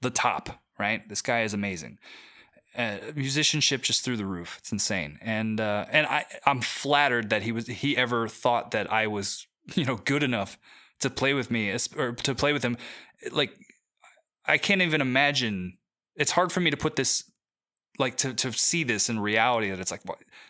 [0.00, 1.08] the top, right?
[1.08, 1.98] This guy is amazing.
[2.76, 4.56] Uh, musicianship just through the roof.
[4.58, 5.18] It's insane.
[5.22, 9.46] And, uh, and I, I'm flattered that he was, he ever thought that I was,
[9.74, 10.58] you know, good enough
[11.00, 12.76] to play with me or to play with him.
[13.30, 13.52] Like,
[14.44, 15.78] I can't even imagine.
[16.16, 17.30] It's hard for me to put this
[17.98, 20.02] like to to see this in reality that it's like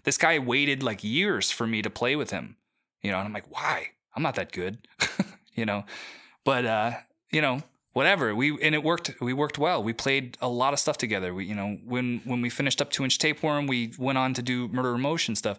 [0.04, 2.56] this guy waited like years for me to play with him
[3.02, 4.78] you know and i'm like why i'm not that good
[5.54, 5.84] you know
[6.46, 6.92] but uh,
[7.32, 7.60] you know,
[7.92, 8.34] whatever.
[8.34, 9.14] We and it worked.
[9.20, 9.82] We worked well.
[9.82, 11.34] We played a lot of stuff together.
[11.34, 14.42] We, you know, when when we finished up Two Inch Tapeworm, we went on to
[14.42, 15.58] do Murder in Motion stuff,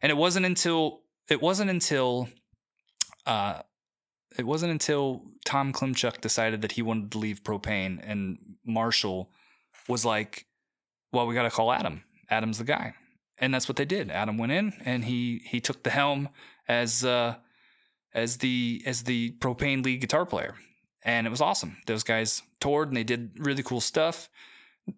[0.00, 2.28] and it wasn't until it wasn't until
[3.26, 3.62] uh,
[4.38, 9.30] it wasn't until Tom Klimchuk decided that he wanted to leave Pro-Pain, and Marshall
[9.88, 10.46] was like,
[11.12, 12.04] "Well, we got to call Adam.
[12.30, 12.94] Adam's the guy."
[13.40, 14.10] And that's what they did.
[14.10, 16.28] Adam went in and he he took the helm
[16.66, 17.36] as uh,
[18.12, 20.56] as the as the Pro-Pain lead guitar player,
[21.04, 21.78] and it was awesome.
[21.86, 24.28] Those guys toured and they did really cool stuff.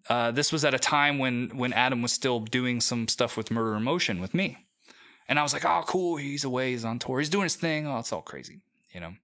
[0.09, 3.51] Uh, this was at a time when when Adam was still doing some stuff with
[3.51, 4.67] Murder in Motion with me,
[5.29, 6.17] and I was like, "Oh, cool!
[6.17, 6.71] He's away.
[6.71, 7.19] He's on tour.
[7.19, 7.87] He's doing his thing.
[7.87, 8.61] Oh, it's all crazy,
[8.93, 9.15] you know."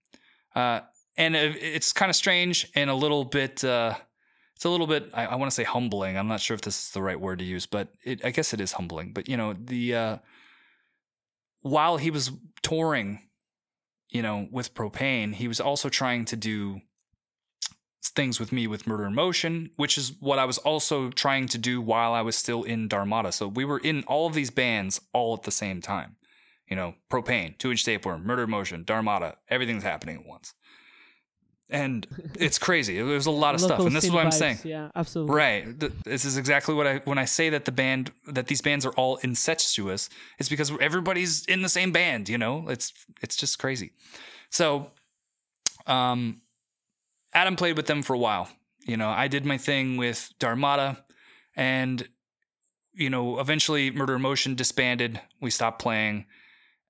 [0.55, 0.81] Uh,
[1.17, 3.63] and it, it's kind of strange and a little bit.
[3.65, 3.95] Uh,
[4.57, 5.11] it's a little bit.
[5.15, 6.19] I, I want to say humbling.
[6.19, 8.53] I'm not sure if this is the right word to use, but it, I guess
[8.53, 9.13] it is humbling.
[9.13, 10.17] But you know, the uh,
[11.61, 12.33] while he was
[12.63, 13.21] touring
[14.11, 16.81] you know, with Pro-Pain, he was also trying to do
[18.03, 21.59] things with me with Murder in Motion, which is what I was also trying to
[21.59, 23.33] do while I was still in Dharmata.
[23.33, 26.17] So we were in all of these bands all at the same time.
[26.69, 30.55] You know, Pro-Pain, two inch tapeworm, Murder in Motion, Dharmata, everything's happening at once.
[31.69, 32.07] And
[32.39, 32.99] it's crazy.
[32.99, 34.59] It was a lot of stuff, and this is what I'm saying.
[34.65, 35.35] Yeah, absolutely.
[35.35, 35.81] Right.
[36.05, 38.93] This is exactly what I when I say that the band that these bands are
[38.93, 40.09] all incestuous.
[40.39, 42.29] It's because everybody's in the same band.
[42.29, 43.93] You know, it's it's just crazy.
[44.51, 44.91] So,
[45.87, 46.41] um,
[47.35, 48.49] Adam played with them for a while.
[48.87, 50.99] You know, I did my thing with Dharmata,
[51.57, 52.09] and
[52.95, 55.21] you know, eventually Murder Motion disbanded.
[55.41, 56.27] We stopped playing.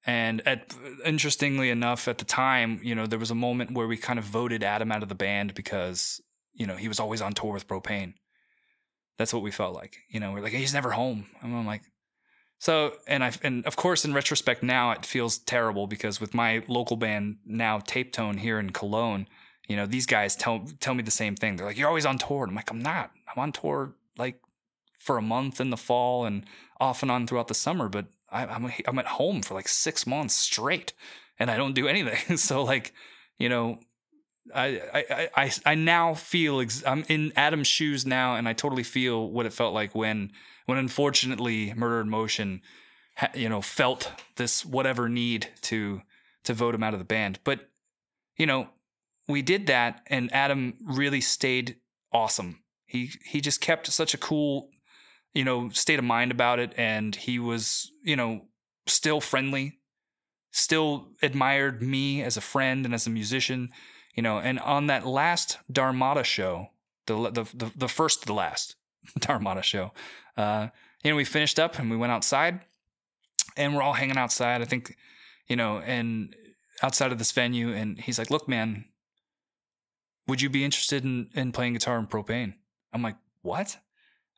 [0.07, 0.73] And at,
[1.05, 4.25] interestingly enough, at the time, you know, there was a moment where we kind of
[4.25, 6.21] voted Adam out of the band because,
[6.55, 8.15] you know, he was always on tour with Pro-Pain.
[9.19, 9.99] That's what we felt like.
[10.09, 11.27] You know, we're like, he's never home.
[11.43, 11.83] And I'm like,
[12.59, 16.63] so, and I, and of course, in retrospect, now it feels terrible because with my
[16.69, 19.27] local band now, Tape Tone here in Cologne,
[19.69, 21.57] you know, these guys tell tell me the same thing.
[21.57, 23.11] They're like, "You're always on tour." And I'm like, "I'm not.
[23.29, 24.41] I'm on tour like
[24.99, 26.47] for a month in the fall and
[26.81, 30.07] off and on throughout the summer, but I, I'm, I'm at home for like six
[30.07, 30.93] months straight,
[31.39, 32.37] and I don't do anything.
[32.39, 32.93] so like,
[33.39, 33.79] you know,
[34.55, 38.83] I I I I now feel ex- I'm in Adam's shoes now, and I totally
[38.83, 40.33] feel what it felt like when
[40.67, 42.63] when unfortunately Murder in Motion,
[43.17, 46.03] ha- you know, felt this whatever need to
[46.45, 47.39] to vote him out of the band.
[47.45, 47.69] But
[48.37, 48.69] you know,
[49.29, 51.77] we did that, and Adam really stayed
[52.13, 52.61] awesome.
[52.87, 54.71] He he just kept such a cool
[55.37, 56.73] you know, state of mind about it.
[56.79, 58.47] And he was, you know,
[58.87, 59.79] still friendly,
[60.51, 63.71] still admired me as a friend and as a musician,
[64.15, 64.39] you know.
[64.39, 66.71] And on that last Dharmata show,
[67.05, 68.77] the the the, the first to the last
[69.19, 69.93] Dharmata show,
[70.39, 70.69] uh,
[71.05, 72.61] you know, we finished up and we went outside,
[73.59, 74.63] and we're all hanging outside.
[74.63, 74.97] I think,
[75.49, 76.35] you know, and
[76.83, 78.87] outside of this venue, and he's like, "Look, man,
[80.27, 82.55] would you be interested in in playing guitar in Pro-Pain?"
[82.95, 83.77] I'm like, "What?"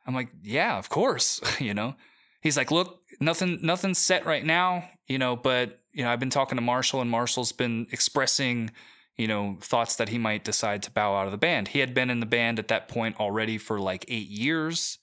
[0.09, 1.93] I'm like, yeah, of course, you know.
[2.41, 6.31] He's like, look, nothing nothing's set right now, you know, but you know, I've been
[6.31, 8.71] talking to Marshall and Marshall's been expressing,
[9.17, 11.69] you know, thoughts that he might decide to bow out of the band.
[11.69, 14.97] He had been in the band at that point already for like 8 years,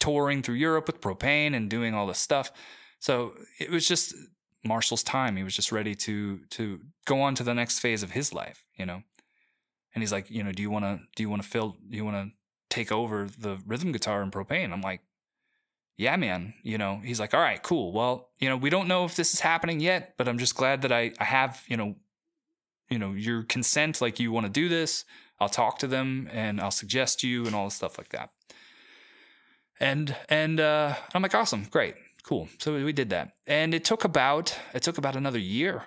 [0.00, 2.50] touring through Europe with Pro-Pain and doing all this stuff.
[2.98, 4.12] So, it was just
[4.64, 5.36] Marshall's time.
[5.36, 8.66] He was just ready to to go on to the next phase of his life,
[8.74, 9.02] you know.
[9.94, 11.96] And he's like, you know, do you want to do you want to fill do
[11.96, 12.37] you want to
[12.78, 14.72] take over the rhythm guitar and Pro-Pain.
[14.72, 15.00] I'm like,
[15.96, 16.54] yeah, man.
[16.62, 17.92] You know, he's like, all right, cool.
[17.92, 20.82] Well, you know, we don't know if this is happening yet, but I'm just glad
[20.82, 21.96] that I, I have, you know,
[22.88, 25.04] you know, your consent, like you want to do this.
[25.40, 28.30] I'll talk to them and I'll suggest you and all this stuff like that.
[29.80, 32.48] And and uh, I'm like, awesome, great, cool.
[32.58, 35.84] So we did that, and it took about it took about another year.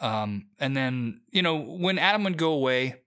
[0.00, 3.02] Um, and then you know when Adam would go away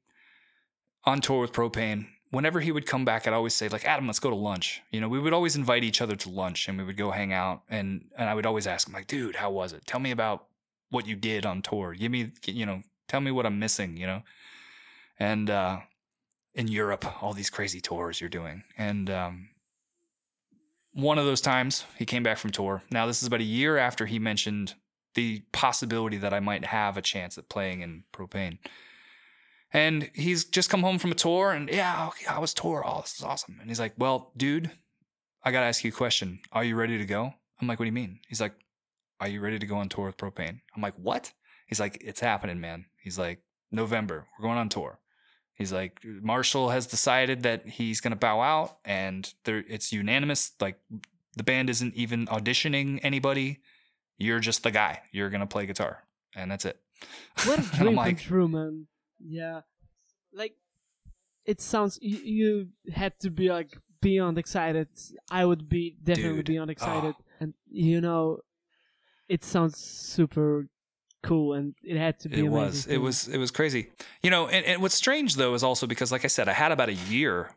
[1.06, 4.20] on tour with Pro-Pain, whenever he would come back, I'd always say like, Adam, let's
[4.20, 4.82] go to lunch.
[4.90, 7.32] You know, we would always invite each other to lunch and we would go hang
[7.32, 7.62] out.
[7.70, 9.86] And, and I would always ask him like, dude, how was it?
[9.86, 10.48] Tell me about
[10.90, 11.94] what you did on tour.
[11.94, 14.24] Give me, you know, tell me what I'm missing, you know?
[15.20, 15.82] And, uh,
[16.56, 18.64] in Europe, all these crazy tours you're doing.
[18.80, 19.50] And, um,
[20.92, 22.82] one of those times he came back from tour.
[22.90, 24.74] Now this is about a year after he mentioned
[25.14, 28.58] the possibility that I might have a chance at playing in Pro-Pain.
[29.74, 32.84] And he's just come home from a tour and yeah, oh, okay, I was tour.
[32.86, 33.58] Oh, this is awesome.
[33.60, 34.70] And he's like, well, dude,
[35.44, 36.40] I got to ask you a question.
[36.52, 37.34] Are you ready to go?
[37.60, 38.20] I'm like, what do you mean?
[38.28, 38.54] He's like,
[39.20, 40.62] are you ready to go on tour with Pro-Pain?
[40.76, 41.34] I'm like, what?
[41.66, 42.86] He's like, it's happening, man.
[43.02, 45.00] He's like, November, we're going on tour.
[45.56, 50.52] He's like, Marshall has decided that he's going to bow out and there it's unanimous.
[50.60, 50.80] Like
[51.36, 53.60] the band isn't even auditioning anybody.
[54.18, 55.02] You're just the guy.
[55.12, 56.04] You're going to play guitar
[56.36, 56.80] and that's it.
[57.46, 58.88] What a dream like, come true, man
[59.26, 59.62] Yeah,
[60.34, 60.56] like
[61.46, 62.00] it sounds.
[62.02, 64.88] You, you had to be like beyond excited.
[65.32, 66.46] I would be definitely Dude.
[66.48, 67.24] beyond excited, Oh.
[67.40, 68.40] and you know,
[69.30, 70.68] it sounds super
[71.24, 72.40] cool, and it had to be.
[72.40, 73.90] it was it was it was crazy
[74.22, 76.74] you know and, and what's strange though is also because like i said i had
[76.74, 77.52] about a year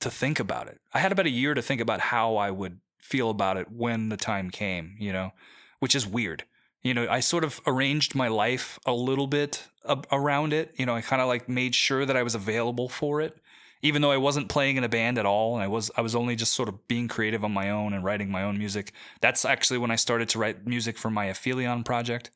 [0.00, 2.80] to think about it i had about a year to think about how i would
[3.00, 5.30] feel about it when the time came you know
[5.78, 6.42] which is weird
[6.86, 10.86] you know i sort of arranged my life a little bit ab- around it you
[10.86, 13.38] know i kind of like made sure that i was available for it
[13.82, 16.14] even though i wasn't playing in a band at all and i was i was
[16.14, 19.44] only just sort of being creative on my own and writing my own music that's
[19.44, 22.30] actually when i started to write music for my aphelion project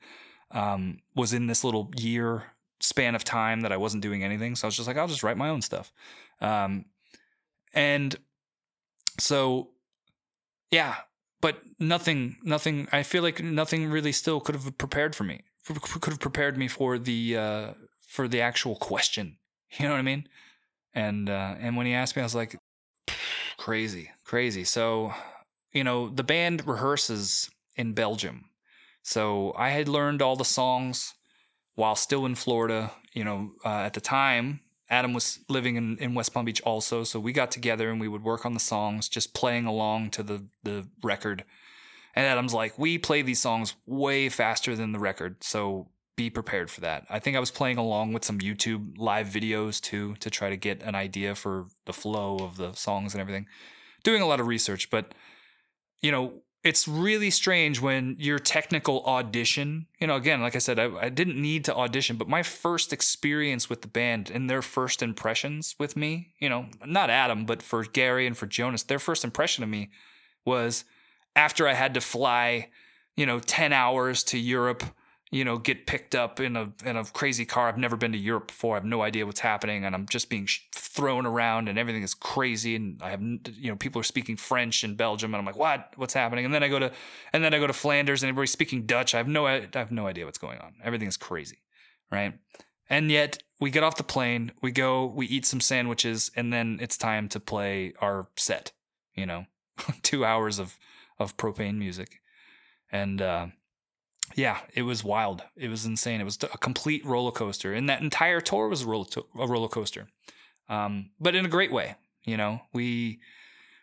[0.53, 2.45] um, was in this little year
[2.81, 4.57] span of time that I wasn't doing anything.
[4.57, 5.93] So I was just like, I'll just write my own stuff.
[6.41, 6.87] Um,
[7.73, 8.17] and
[9.19, 9.71] so,
[10.71, 10.97] yeah,
[11.41, 16.13] but nothing, nothing, I feel like nothing really still could have prepared for me, could
[16.13, 17.71] have prepared me for the, uh,
[18.07, 19.37] for the actual question.
[19.79, 20.27] You know what I mean?
[20.95, 22.59] And, uh, and when he asked me, I was like,
[23.57, 24.65] crazy, crazy.
[24.65, 25.15] So,
[25.73, 28.47] you know, the band rehearses in Belgium.
[29.03, 31.15] So I had learned all the songs
[31.75, 32.93] while still in Florida.
[33.13, 34.61] You know, uh, at the time,
[34.91, 37.05] Adam was living in, in West Palm Beach also.
[37.05, 40.23] So we got together and we would work on the songs, just playing along to
[40.25, 41.45] the, the record.
[42.15, 45.45] And Adam's like, we play these songs way faster than the record.
[45.45, 47.07] So be prepared for that.
[47.09, 50.57] I think I was playing along with some YouTube live videos too to try to
[50.57, 53.47] get an idea for the flow of the songs and everything.
[54.03, 55.15] Doing a lot of research, but
[56.03, 60.79] you know, it's really strange when your technical audition, you know, again, like I said,
[60.79, 64.61] I, I didn't need to audition, but my first experience with the band and their
[64.61, 68.99] first impressions with me, you know, not Adam, but for Gary and for Jonas, their
[68.99, 69.91] first impression of me
[70.45, 70.85] was
[71.35, 72.69] after I had to fly,
[73.17, 74.85] you know, 10 hours to Europe,
[75.33, 77.69] you know, get picked up in a in a crazy car.
[77.69, 78.75] I've never been to Europe before.
[78.75, 82.15] I have no idea what's happening, and I'm just being thrown around, and everything is
[82.15, 82.75] crazy.
[82.75, 85.93] And I have, you know, people are speaking French in Belgium, and I'm like, what?
[85.97, 86.45] What's happening?
[86.45, 86.91] And then I go to,
[87.33, 89.15] and then I go to Flanders, and everybody's speaking Dutch.
[89.15, 90.75] I have no, I have no idea what's going on.
[90.83, 91.59] Everything is crazy,
[92.11, 92.35] right?
[92.89, 96.79] And yet we get off the plane, we go, we eat some sandwiches, and then
[96.81, 98.73] it's time to play our set.
[99.15, 99.47] You know,
[100.03, 100.77] two hours of
[101.21, 102.21] of Pro-Pain music,
[102.91, 103.23] and.
[103.23, 103.47] uh
[104.35, 105.43] yeah, it was wild.
[105.57, 106.21] It was insane.
[106.21, 109.47] It was a complete roller coaster, and that entire tour was a roller, to- a
[109.47, 110.09] roller coaster,
[110.69, 111.97] um, but in a great way.
[112.25, 113.21] You know, we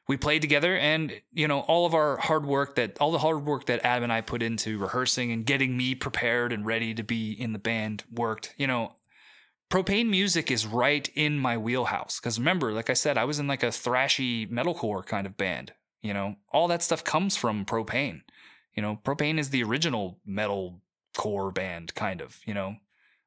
[0.08, 3.46] we played together, and you know, all of our hard work that all the hard
[3.46, 7.04] work that Adam and I put into rehearsing and getting me prepared and ready to
[7.04, 8.54] be in the band worked.
[8.58, 8.94] You know,
[9.70, 13.48] Pro-Pain music is right in my wheelhouse because remember, like I said, I was in
[13.48, 15.74] like a thrashy metalcore kind of band.
[16.02, 18.24] You know, all that stuff comes from Pro-Pain.
[18.78, 20.82] You know, Pro-Pain is the original metal
[21.18, 22.40] core band, kind of.
[22.46, 22.76] You know,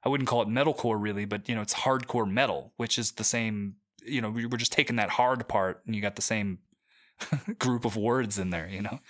[0.05, 3.25] I wouldn't call it metalcore really, but you know, it's hardcore metal, which is the
[3.25, 3.75] same.
[4.03, 6.61] You know, we we're just taking that hard part, and you got the same
[7.59, 8.69] group of words in there.
[8.69, 9.01] You know,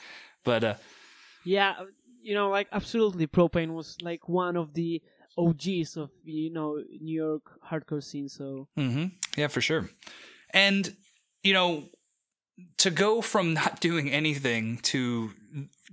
[0.43, 0.75] but uh,
[1.45, 1.75] Yeah,
[2.23, 5.03] you know, like absolutely, Pro-Pain was like one of the
[5.39, 8.29] OGs of you know New York hardcore scene.
[8.29, 9.91] So hmm Yeah, for sure.
[10.53, 10.97] And
[11.45, 11.85] you know,
[12.79, 15.31] to go from not doing anything to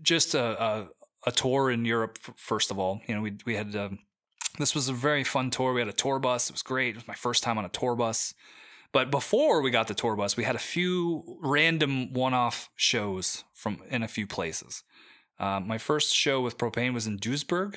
[0.01, 0.87] just a a,
[1.25, 3.99] a tour in Europe, first of all, you know, we we had um,
[4.57, 5.73] this was a very fun tour.
[5.73, 6.49] We had a tour bus.
[6.49, 6.89] It was great.
[6.89, 8.33] It was my first time on a tour bus.
[8.91, 13.81] But before we got the tour bus, we had a few random one-off shows from
[13.89, 14.83] in a few places.
[15.39, 17.75] Uh, my first show with Pro-Pain was in Duisburg,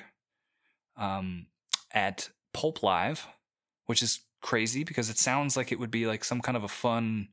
[0.97, 1.47] um,
[1.93, 3.27] at Pulp Live,
[3.87, 6.69] which is crazy because it sounds like it would be like some kind of a
[6.69, 7.29] fun,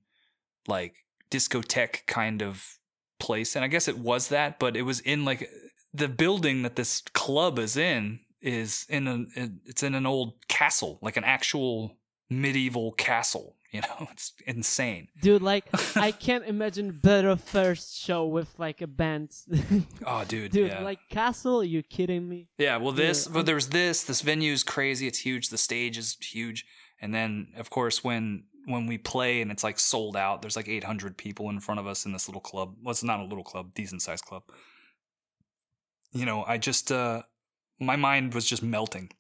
[0.68, 2.80] like discotheque kind of
[3.20, 3.56] place.
[3.56, 5.50] And I guess it was that, but it was in like
[5.94, 9.26] the building that this club is in is in a
[9.66, 11.98] it's in an old castle, like an actual
[12.30, 13.54] medieval castle.
[13.74, 15.10] You know, it's insane.
[15.22, 15.66] dude, like
[15.98, 19.32] I can't imagine better first show with like a band.
[20.06, 20.82] Oh, dude, dude, yeah.
[20.82, 22.48] like Castle, you kidding me?
[22.58, 23.34] Yeah, well, this, Yeah.
[23.36, 24.04] well, there's this.
[24.06, 25.06] This venue is crazy.
[25.06, 25.50] It's huge.
[25.50, 26.66] The stage is huge.
[27.02, 30.68] And then, of course, when when we play and it's like sold out, there's like
[30.68, 32.76] 800 people in front of us in this little club.
[32.84, 34.44] Well, it's not a little club, decent sized club.
[36.12, 37.24] You know, I just, uh,
[37.80, 39.12] my mind was just melting.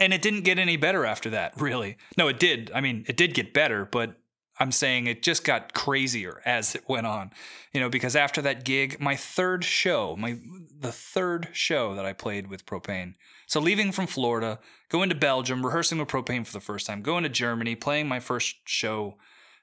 [0.00, 1.98] And it didn't get any better after that, really.
[2.16, 2.72] No, it did.
[2.74, 4.16] I mean, it did get better, but
[4.58, 7.30] I'm saying it just got crazier as it went on.
[7.72, 10.38] You know, because after that gig, my third show, my
[10.78, 13.16] the third show that I played with Pro-Pain.
[13.46, 17.22] So leaving from Florida, going to Belgium, rehearsing with Pro-Pain for the first time, going
[17.22, 19.16] to Germany, playing my first show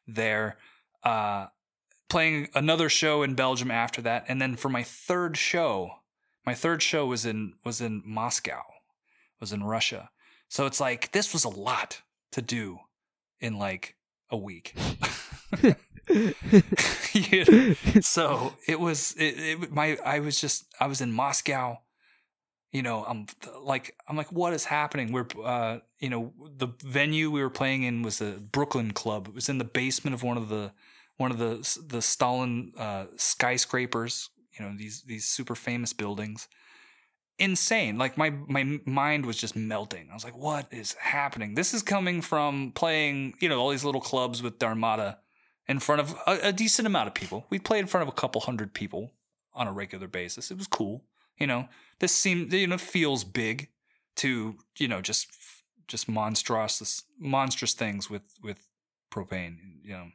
[0.07, 0.57] there,
[1.03, 1.47] uh,
[2.09, 5.91] playing another show in Belgium after that, and then for my third show,
[6.45, 8.61] my third show was in was in Moscow,
[9.39, 10.09] was in Russia.
[10.47, 12.79] So it's like this was a lot to do
[13.39, 13.95] in like
[14.29, 14.75] a week.
[17.13, 17.75] You know?
[18.01, 21.79] So it was it, it my I was just I was in Moscow.
[22.71, 23.27] You know, I'm
[23.63, 25.11] like I'm like what is happening?
[25.11, 29.27] We're uh you know, the venue we were playing in was a Brooklyn club.
[29.27, 30.71] It was in the basement of one of the
[31.17, 34.29] one of the the Stalin uh, skyscrapers.
[34.57, 36.47] You know, these these super famous buildings
[37.39, 37.97] insane.
[37.97, 40.09] Like my my mind was just melting.
[40.11, 43.85] I was like, "What is happening?" This is coming from playing, you know, all these
[43.85, 45.17] little clubs with Dharmata
[45.67, 47.45] in front of a, a decent amount of people.
[47.49, 49.11] We played in front of a couple hundred people
[49.53, 50.51] on a regular basis.
[50.51, 51.03] It was cool.
[51.37, 51.69] You know,
[51.99, 53.69] this seemed you know feels big
[54.17, 55.27] to you know just
[55.87, 58.67] just monstrous monstrous things with with
[59.09, 59.79] Pro-Pain.
[59.83, 60.07] You know,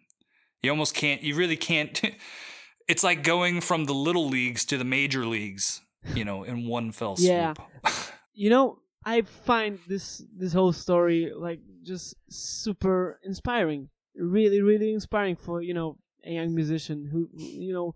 [0.63, 1.23] you almost can't.
[1.23, 2.01] You really can't.
[2.89, 5.81] it's like going from the little leagues to the major leagues
[6.15, 7.29] you know, in one fell swoop.
[7.29, 7.55] Yeah.
[8.35, 13.89] you know, I find this this whole story like just super inspiring.
[14.17, 17.95] Really, really inspiring for you know a young musician who you know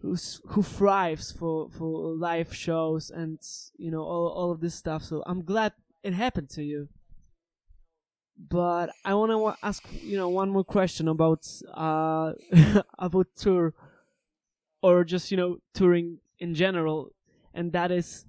[0.00, 3.38] who's who thrives for for live shows and
[3.76, 5.04] you know all all of this stuff.
[5.04, 5.72] So I'm glad
[6.02, 6.88] it happened to you.
[8.38, 12.32] But I want to ask you know one more question about uh
[12.98, 13.74] about tour
[14.80, 17.10] or just you know touring in general
[17.54, 18.24] and that is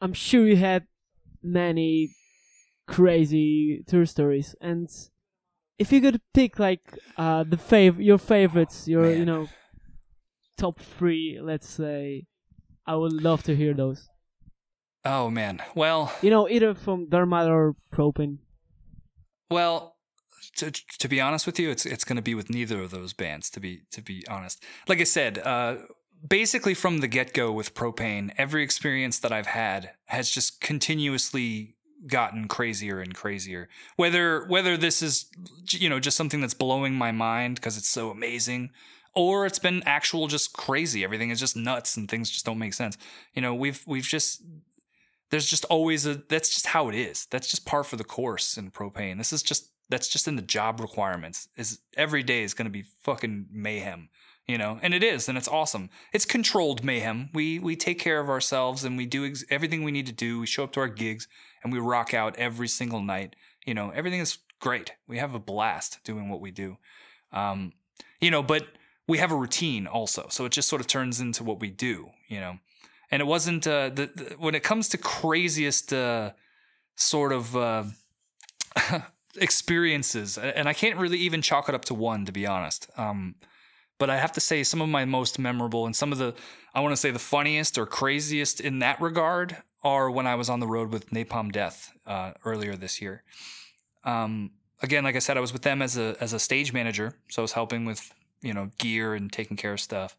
[0.00, 0.86] i'm sure you had
[1.42, 2.10] many
[2.86, 4.88] crazy tour stories and
[5.78, 9.18] if you could pick like uh the fav your favorites your Man.
[9.18, 9.48] you know
[10.56, 12.26] top three let's say
[12.86, 14.08] i would love to hear those
[15.06, 15.60] Oh man.
[15.74, 18.38] Well, you know either from dharma or Pro-Pain
[19.50, 19.96] well,
[20.56, 23.12] to, to be honest with you, it's it's going to be with neither of those
[23.12, 23.50] bands.
[23.50, 25.76] To be to be honest, like I said, uh,
[26.26, 31.76] basically from the get go with Pro-Pain, every experience that I've had has just continuously
[32.06, 33.68] gotten crazier and crazier.
[33.96, 35.26] Whether whether this is
[35.70, 38.70] you know just something that's blowing my mind because it's so amazing,
[39.14, 41.04] or it's been actual just crazy.
[41.04, 42.96] Everything is just nuts and things just don't make sense.
[43.34, 44.42] You know, we've we've just
[45.30, 47.26] there's just always a that's just how it is.
[47.26, 49.18] That's just par for the course in Pro-Pain.
[49.18, 51.48] This is just that's just in the job requirements.
[51.56, 54.08] Is every day is going to be fucking mayhem
[54.46, 55.90] you know and it is and it's awesome.
[56.12, 57.30] It's controlled mayhem.
[57.32, 60.40] We we take care of ourselves and we do ex- everything we need to do.
[60.40, 61.28] We show up to our gigs
[61.62, 63.36] and we rock out every single night.
[63.66, 64.92] You know everything is great.
[65.08, 66.76] We have a blast doing what we do.
[67.32, 67.72] Um
[68.20, 68.66] you know but
[69.06, 72.10] we have a routine also so it just sort of turns into what we do
[72.28, 72.58] you know?
[73.10, 76.32] And it wasn't uh the, the when it comes to craziest uh
[76.96, 77.84] sort of uh
[79.36, 82.88] experiences and i can't really even chalk it up to one to be honest.
[82.96, 83.36] Um
[84.04, 86.34] but I have to say some of my most memorable and some of the
[86.74, 90.50] I want to say the funniest or craziest in that regard are when I was
[90.50, 93.22] on the road with Napalm Death uh, earlier this year.
[94.04, 94.50] Um,
[94.82, 97.40] again, like I said, I was with them as a as a stage manager, so
[97.40, 100.18] I was helping with you know gear and taking care of stuff.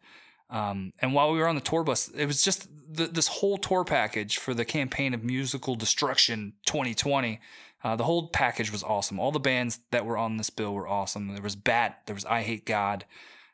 [0.50, 3.56] Um, and while we were on the tour bus, it was just the, this whole
[3.56, 7.38] tour package for the campaign of Musical Destruction 2020.
[7.84, 9.20] Uh, the whole package was awesome.
[9.20, 11.28] All the bands that were on this bill were awesome.
[11.28, 13.02] There was Bat, there was Eyehategod,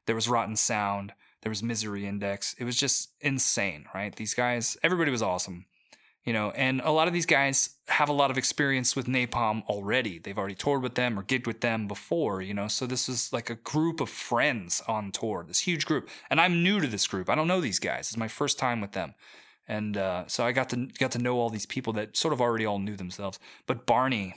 [0.07, 2.55] there was Rotten Sound, there was Misery Index.
[2.59, 4.15] It was just insane, right?
[4.15, 5.67] These guys, everybody was awesome,
[6.25, 9.65] you know, and a lot of these guys have a lot of experience with Napalm
[9.65, 10.19] already.
[10.19, 13.33] They've already toured with them or gigged with them before, you know, so this was
[13.33, 16.09] like a group of friends on tour, this huge group.
[16.31, 17.29] And I'm new to this group.
[17.29, 18.09] I don't know these guys.
[18.09, 19.15] It's my first time with them.
[19.67, 22.41] And uh, so I got to got to know all these people that sort of
[22.41, 23.39] already all knew themselves.
[23.67, 24.35] But Barney,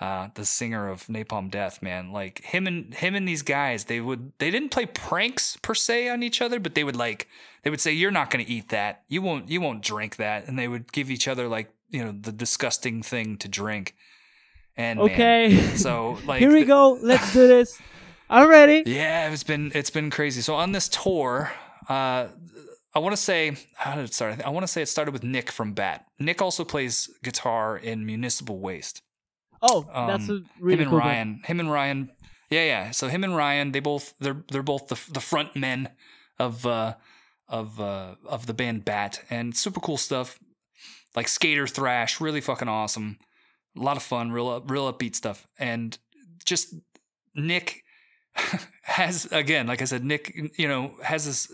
[0.00, 2.12] uh, the singer of Napalm Death, man.
[2.12, 6.08] Like him and him and these guys, they would they didn't play pranks per se
[6.08, 7.28] on each other, but they would like
[7.64, 9.02] they would say, "You're not going to eat that.
[9.08, 12.12] You won't you won't drink that," and they would give each other like you know
[12.12, 13.96] the disgusting thing to drink.
[14.76, 16.98] And okay, man, so like here we go.
[17.02, 17.80] Let's do this.
[18.30, 18.84] Already.
[18.86, 20.42] Yeah, it's been it's been crazy.
[20.42, 21.50] So on this tour,
[21.88, 22.28] uh,
[22.94, 24.40] I want to say how did it start?
[24.44, 26.06] I want to say it started with Nick from Bat.
[26.20, 29.02] Nick also plays guitar in Municipal Waste.
[29.62, 31.42] Oh, that's a Um, really him and cool Ryan.
[31.44, 32.10] Him and Ryan.
[32.50, 32.90] Yeah, yeah.
[32.92, 35.90] So him and Ryan, they both they're they're both the the front men
[36.38, 36.94] of uh
[37.48, 40.38] of uh of the band Bat and super cool stuff
[41.16, 43.18] like skater thrash, really fucking awesome.
[43.76, 45.46] A lot of fun, real up, real upbeat stuff.
[45.58, 45.98] And
[46.44, 46.74] just
[47.34, 47.82] Nick
[48.82, 51.52] has again, like I said, Nick, you know, has this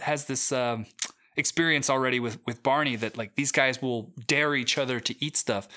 [0.00, 0.86] has this um
[1.36, 5.36] experience already with with Barney that like these guys will dare each other to eat
[5.36, 5.68] stuff.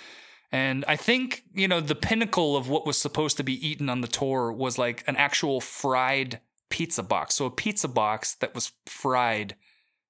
[0.51, 4.01] And I think, you know, the pinnacle of what was supposed to be eaten on
[4.01, 6.39] the tour was like an actual fried
[6.69, 7.35] pizza box.
[7.35, 9.55] So a pizza box that was fried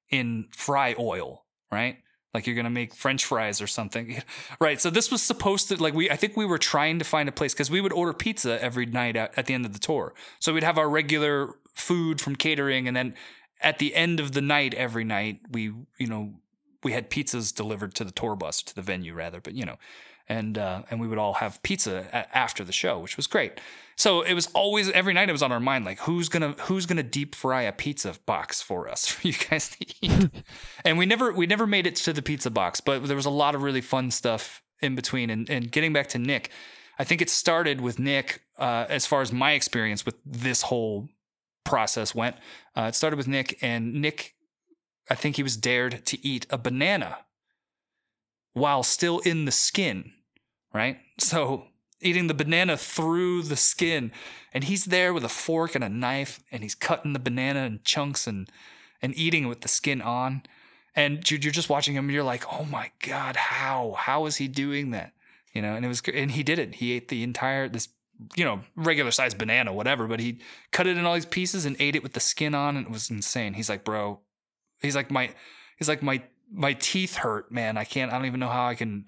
[0.09, 1.97] in fry oil, right?
[2.37, 4.21] like you're gonna make French fries or something,
[4.59, 4.79] right?
[4.79, 7.31] So this was supposed to like we I think we were trying to find a
[7.31, 10.13] place because we would order pizza every night at, at the end of the tour.
[10.39, 13.15] So we'd have our regular food from catering, and then
[13.61, 16.35] at the end of the night every night we you know
[16.83, 19.77] we had pizzas delivered to the tour bus to the venue rather, but you know,
[20.29, 23.59] and uh, and we would all have pizza a- after the show, which was great.
[23.95, 26.85] So it was always every night it was on our mind like who's gonna who's
[26.85, 30.29] gonna deep fry a pizza box for us for you guys to eat,
[30.85, 33.31] and we never we never made it to the pizza box, but there was a
[33.31, 35.29] lot of really fun stuff in between.
[35.29, 36.51] And and getting back to Nick,
[36.99, 41.09] I think it started with Nick uh, as far as my experience with this whole
[41.63, 42.35] process went.
[42.75, 44.35] Uh, it started with Nick, and Nick,
[45.09, 47.19] I think he was dared to eat a banana
[48.53, 50.13] while still in the skin,
[50.77, 50.97] right?
[51.19, 51.65] So
[51.99, 54.11] eating the banana through the skin,
[54.53, 57.79] and he's there with a fork and a knife, and he's cutting the banana in
[57.83, 58.47] chunks and
[59.01, 60.43] and eating it with the skin on.
[60.95, 63.95] And you're just watching him, and you're like, "Oh my god, how?
[63.97, 65.13] How is he doing that?"
[65.53, 66.75] You know, and it was, and he did it.
[66.75, 67.89] He ate the entire this
[68.35, 70.39] you know, regular sized banana, whatever, but he
[70.71, 72.91] cut it in all these pieces and ate it with the skin on and it
[72.91, 73.53] was insane.
[73.53, 74.19] He's like, bro,
[74.81, 75.29] he's like, my,
[75.77, 77.77] he's like, my, my teeth hurt, man.
[77.77, 79.07] I can't, I don't even know how I can,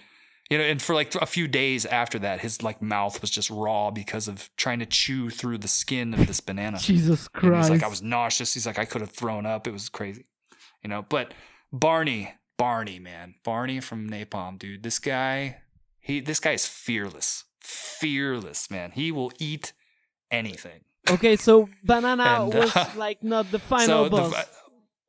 [0.50, 3.50] you know, and for like a few days after that, his like mouth was just
[3.50, 6.78] raw because of trying to chew through the skin of this banana.
[6.82, 7.70] Jesus Christ.
[7.70, 8.54] he's like, I was nauseous.
[8.54, 9.68] He's like, I could have thrown up.
[9.68, 10.26] It was crazy,
[10.84, 11.34] you know, but
[11.72, 15.58] Barney, Barney, man, Barney from Napalm, dude, this guy,
[16.00, 18.91] he, this guy is fearless, fearless, man.
[18.91, 19.74] He will eat
[20.32, 20.82] anything.
[21.10, 24.45] okay, so banana And, uh, was like not the final the- boss.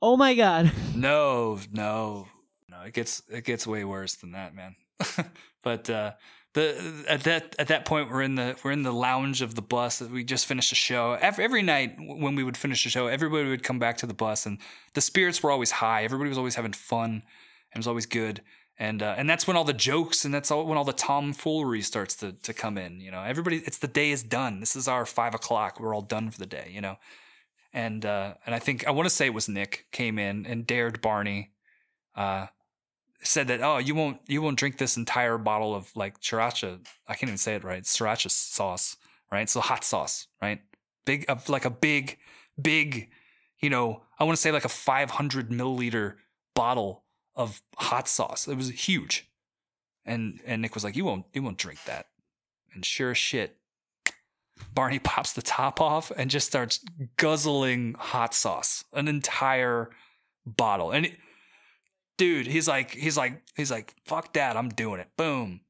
[0.03, 0.73] oh my god.
[0.95, 2.27] No, no,
[2.69, 2.83] no.
[2.83, 4.77] It gets it gets way worse than that, man.
[5.63, 6.13] but uh,
[6.55, 9.63] the at that at that point we're in the we're in the lounge of the
[9.63, 9.99] bus.
[9.99, 11.17] That we just finished a show.
[11.21, 14.15] Every, every night when we would finish a show, everybody would come back to the
[14.15, 14.59] bus, and
[14.95, 16.03] the spirits were always high.
[16.05, 17.23] Everybody was always having fun.
[17.75, 18.43] It was always good.
[18.79, 21.83] And uh, and that's when all the jokes and that's all, when all the tomfoolery
[21.83, 23.01] starts to to come in.
[23.01, 23.59] You know, everybody.
[23.59, 24.59] It's the day is done.
[24.61, 25.79] This is our five o'clock.
[25.79, 26.71] We're all done for the day.
[26.73, 26.97] You know,
[27.73, 30.67] and uh, and I think I want to say it was Nick came in and
[30.67, 31.51] dared Barney,
[32.17, 32.47] uh,
[33.23, 36.81] said that oh you won't you won't drink this entire bottle of like sriracha.
[37.07, 37.83] I can't even say it right.
[37.83, 38.97] Sriracha sauce
[39.31, 39.49] right?
[39.49, 40.61] So hot sauce right?
[41.05, 42.19] Big of like a big
[42.61, 43.11] big
[43.59, 46.17] you know I want to say like a 500 milliliter
[46.55, 47.05] bottle
[47.35, 48.49] of hot sauce.
[48.49, 49.29] It was huge.
[50.05, 52.07] And and Nick was like you won't you won't drink that.
[52.73, 53.57] And sure as shit
[54.75, 56.81] Barney pops the top off and just starts
[57.17, 59.91] guzzling hot sauce, an entire
[60.47, 60.91] bottle.
[60.91, 61.17] And it,
[62.21, 65.09] dude, he's like, he's like, he's like, fuck that, I'm doing it.
[65.17, 65.63] Boom.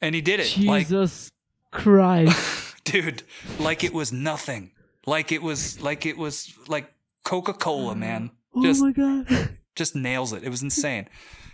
[0.00, 0.56] And he did it.
[0.64, 1.32] Like, Jesus
[1.72, 2.76] Christ.
[2.84, 3.24] dude,
[3.58, 4.70] like it was nothing.
[5.06, 6.92] Like it was, like it was like
[7.24, 8.30] Coca Cola, man.
[8.54, 9.26] oh Just, my god.
[9.74, 10.44] just nails it.
[10.44, 11.08] It was insane.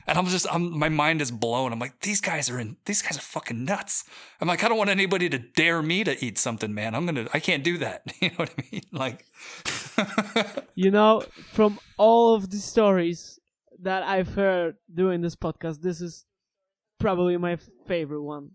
[0.06, 1.72] And I'm just, I'm, my mind is blown.
[1.72, 4.04] I'm like, these guys are in, these guys are fucking nuts.
[4.42, 6.94] I'm like, I don't want anybody to dare me to eat something, man.
[6.94, 8.02] I'm gonna, I can't do that.
[8.20, 8.82] You know what I mean?
[8.92, 9.24] Like,
[10.74, 11.22] You know,
[11.52, 13.38] from all of the stories
[13.82, 16.24] that I've heard during this podcast, this is
[16.98, 17.56] probably my
[17.86, 18.50] favorite one.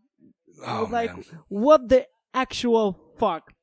[0.65, 1.25] oh like, man.
[1.47, 3.53] what the actual fuck?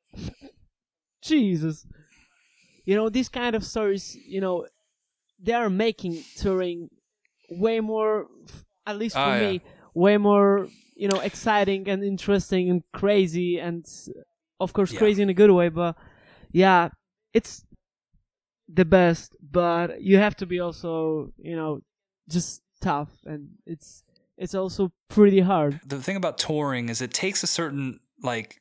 [1.23, 1.87] Jesus.
[2.85, 4.67] You know, these kind of stories, you know,
[5.43, 6.89] they are making touring
[7.51, 8.27] way more,
[8.87, 9.51] at least for Oh, yeah.
[9.53, 9.61] me,
[9.95, 13.85] way more, you know, exciting and interesting and crazy and,
[14.59, 14.99] of course, Yeah.
[14.99, 15.69] crazy in a good way.
[15.69, 15.97] But
[16.53, 16.89] yeah,
[17.33, 17.65] it's
[18.69, 19.37] the best.
[19.51, 21.81] But you have to be also, you know,
[22.29, 24.05] just tough, and it's
[24.37, 25.81] it's also pretty hard.
[25.85, 28.61] the thing about touring is it takes a certain like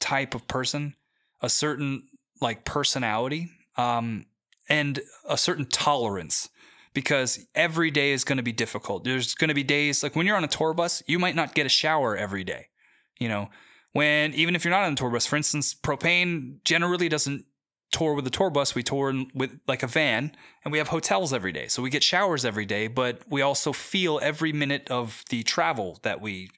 [0.00, 0.94] type of person,
[1.40, 2.02] a certain
[2.40, 4.26] like personality, um,
[4.68, 6.48] and a certain tolerance
[6.92, 9.04] because every day is going to be difficult.
[9.04, 11.54] There's going to be days like when you're on a tour bus, you might not
[11.54, 12.66] get a shower every day.
[13.18, 13.50] You know,
[13.92, 17.44] when even if you're not on a tour bus, for instance, Pro-Pain generally doesn't
[17.90, 18.74] tour with a tour bus.
[18.74, 20.32] We tour in, with like a van,
[20.64, 22.88] and we have hotels every day, so we get showers every day.
[22.88, 26.50] But we also feel every minute of the travel that we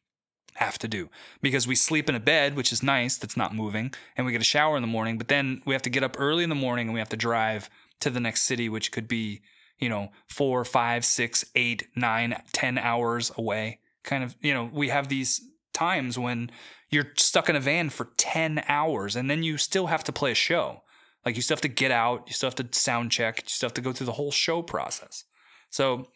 [0.54, 1.08] have to do
[1.40, 4.40] because we sleep in a bed, which is nice, that's not moving, and we get
[4.40, 5.18] a shower in the morning.
[5.18, 7.16] But then we have to get up early in the morning and we have to
[7.16, 7.70] drive
[8.00, 9.42] to the next city, which could be
[9.78, 13.80] you know four, five, six, eight, nine, ten hours away.
[14.02, 16.50] Kind of, you know, we have these times when
[16.90, 20.32] you're stuck in a van for 10 hours and then you still have to play
[20.32, 20.82] a show.
[21.24, 23.68] Like you still have to get out, you still have to sound check, you still
[23.68, 25.24] have to go through the whole show process.
[25.70, 26.06] So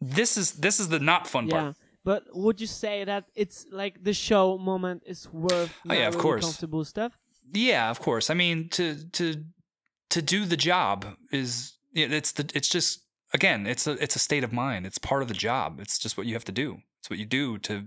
[0.00, 1.60] this is this is the not fun Yeah.
[1.60, 1.76] part.
[2.04, 6.14] But would you say that it's like the show moment is worth Oh, yeah, of
[6.14, 6.44] really course.
[6.44, 7.12] comfortable stuff?
[7.52, 8.28] Yeah, of course.
[8.30, 9.44] I mean to to
[10.10, 13.00] to do the job is it's the it's just
[13.32, 14.86] again, it's a it's a state of mind.
[14.86, 15.78] It's part of the job.
[15.80, 16.78] It's just what you have to do.
[16.98, 17.84] It's what you do to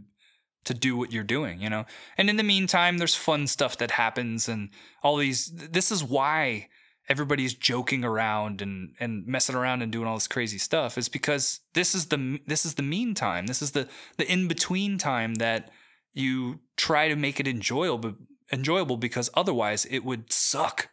[0.66, 1.86] to do what you're doing, you know.
[2.18, 4.70] And in the meantime, there's fun stuff that happens and
[5.04, 6.68] all these this is why
[7.08, 11.62] everybody's joking around and and messing around and doing all this crazy stuff is because
[11.74, 13.48] this is the this is the meantime.
[13.48, 13.88] This is the
[14.18, 15.72] the in between time that
[16.14, 18.16] you try to make it enjoyable
[18.52, 20.90] enjoyable because otherwise it would suck.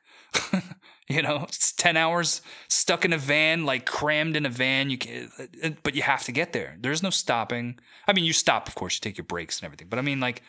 [1.08, 4.90] you know, it's 10 hours stuck in a van, like crammed in a van.
[4.90, 5.30] You can,
[5.82, 6.76] but you have to get there.
[6.80, 7.78] There's no stopping.
[8.06, 10.20] I mean, you stop, of course, you take your breaks and everything, but I mean,
[10.20, 10.42] like,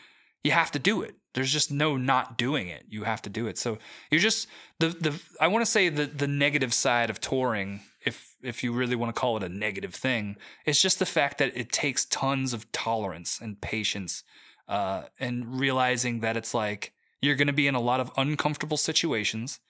[0.44, 1.16] you have to do it.
[1.32, 2.84] There's just no not doing it.
[2.88, 3.58] You have to do it.
[3.58, 3.78] So
[4.10, 4.46] you're just
[4.78, 8.72] the the I want to say the the negative side of touring, if if you
[8.72, 10.36] really want to call it a negative thing,
[10.66, 14.22] it's just the fact that it takes tons of tolerance and patience,
[14.68, 18.76] uh, and realizing that it's like you're going to be in a lot of uncomfortable
[18.76, 19.60] situations.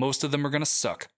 [0.00, 1.08] Most of them are going to suck,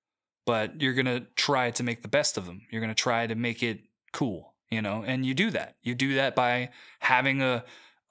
[0.45, 2.59] but you're going to try to make the best of them.
[2.71, 3.79] You're going to try to make it
[4.13, 5.77] cool, you know, and you do that.
[5.83, 7.65] You do that by having a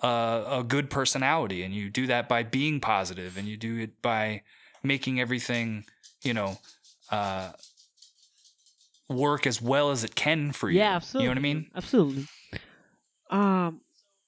[0.04, 4.02] a, a good personality, and you do that by being positive, and you do it
[4.02, 4.42] by
[4.82, 5.86] making everything,
[6.24, 6.58] you know,
[7.12, 7.52] uh,
[9.10, 10.80] work as well as it can for you.
[10.80, 11.24] Yeah, absolutely.
[11.24, 11.72] You know what I mean?
[11.76, 12.28] Absolutely.
[13.30, 13.82] Um,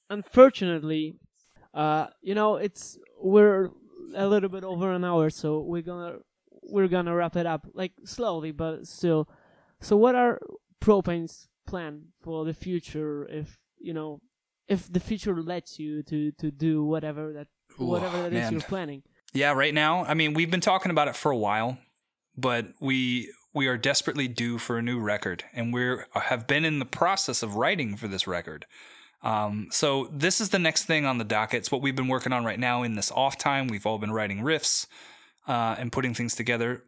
[0.10, 1.16] unfortunately,
[1.74, 3.72] uh, you know, it's we're
[4.16, 6.18] a little bit over an hour, so we're gonna
[6.74, 9.30] we're gonna wrap it up like slowly, but still.
[9.80, 10.40] So, what are
[10.80, 13.26] Pro-Pain's plan for the future?
[13.30, 14.22] If you know,
[14.68, 17.48] if the future lets you to to do whatever that
[17.80, 18.52] Ooh, whatever that is man.
[18.54, 19.04] you're planning.
[19.34, 21.78] Yeah, right now, I mean, we've been talking about it for a while,
[22.36, 26.80] but we we are desperately due for a new record, and we have been in
[26.80, 28.66] the process of writing for this record.
[29.22, 31.60] Um, so this is the next thing on the docket.
[31.60, 33.68] It's what we've been working on right now in this off time.
[33.68, 34.86] We've all been writing riffs
[35.48, 36.84] uh, and putting things together.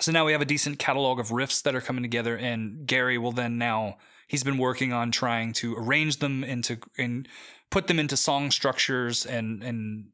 [0.00, 3.16] So now we have a decent catalog of riffs that are coming together, and Gary
[3.16, 7.28] will then now he's been working on trying to arrange them into and
[7.70, 10.06] put them into song structures and and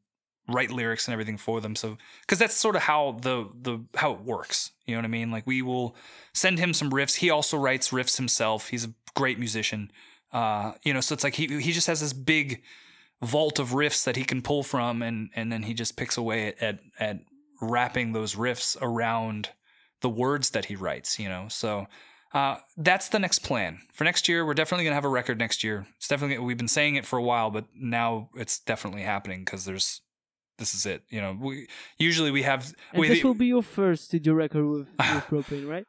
[0.47, 1.75] write lyrics and everything for them.
[1.75, 4.71] So because that's sort of how the the how it works.
[4.85, 5.31] You know what I mean?
[5.31, 5.95] Like we will
[6.33, 7.17] send him some riffs.
[7.17, 8.69] He also writes riffs himself.
[8.69, 9.91] He's a great musician.
[10.31, 12.61] Uh, you know, so it's like he he just has this big
[13.21, 16.53] vault of riffs that he can pull from, and and then he just picks away
[16.59, 17.19] at at
[17.61, 19.49] wrapping those riffs around
[20.01, 21.19] the words that he writes.
[21.19, 21.87] You know, so.
[22.33, 24.45] Uh, that's the next plan for next year.
[24.45, 25.85] We're definitely gonna have a record next year.
[25.97, 29.65] It's definitely we've been saying it for a while, but now it's definitely happening because
[29.65, 29.99] there's
[30.57, 31.03] this is it.
[31.09, 34.65] You know, we usually we have And we, this will be your first studio record
[34.65, 35.85] with, with Pro-Pain, right?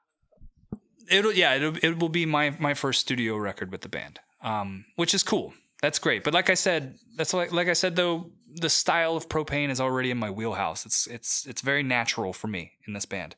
[1.08, 4.84] it'll yeah it'll, it will be my my first studio record with the band um
[4.96, 8.30] which is cool that's great but like i said that's like like i said though
[8.54, 10.86] the style of Pro-Pain is already in my wheelhouse.
[10.86, 13.36] It's it's it's very natural for me in this band.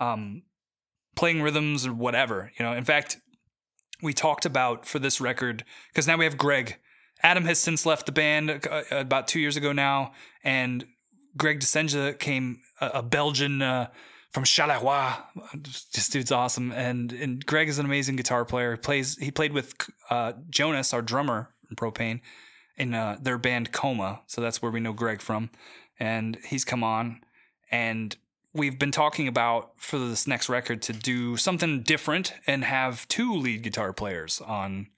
[0.00, 0.42] Um
[1.16, 2.72] playing rhythms or whatever you know.
[2.72, 3.18] In fact
[4.02, 6.76] we talked about for this record because now we have greg.
[7.22, 10.12] Adam has since left the band uh, about two years ago now
[10.44, 10.84] and
[11.36, 13.88] greg desenja came a, a belgian uh,
[14.30, 15.16] from Charleroi.
[15.54, 18.72] This dude's awesome, and and Greg is an amazing guitar player.
[18.72, 19.74] He plays he played with
[20.10, 22.20] uh, Jonas, our drummer in Pro-Pain,
[22.78, 24.20] in uh, their band Coma.
[24.26, 25.50] So that's where we know Greg from,
[25.98, 27.20] and he's come on,
[27.70, 28.16] and
[28.54, 33.34] we've been talking about for this next record to do something different and have two
[33.34, 34.88] lead guitar players on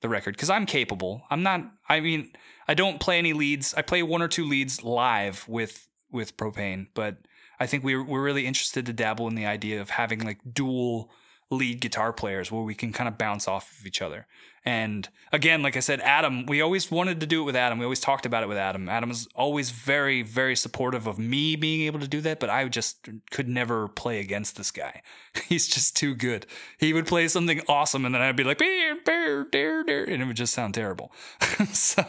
[0.00, 1.22] the record because I'm capable.
[1.30, 1.62] I'm not.
[1.88, 2.32] I mean,
[2.68, 3.74] I don't play any leads.
[3.74, 7.18] I play one or two leads live with with Pro-Pain, but
[7.58, 11.10] I think we're we're really interested to dabble in the idea of having like dual
[11.50, 14.26] lead guitar players where we can kind of bounce off of each other.
[14.64, 17.78] And again, like I said, Adam, we always wanted to do it with Adam.
[17.78, 18.90] We always talked about it with Adam.
[18.90, 22.68] Adam was always very, very supportive of me being able to do that, but I
[22.68, 25.02] just could never play against this guy.
[25.48, 26.46] He's just too good.
[26.78, 30.22] He would play something awesome, and then I'd be like, bear, bear, dare, dare, and
[30.22, 31.10] it would just sound terrible.
[31.72, 32.04] so,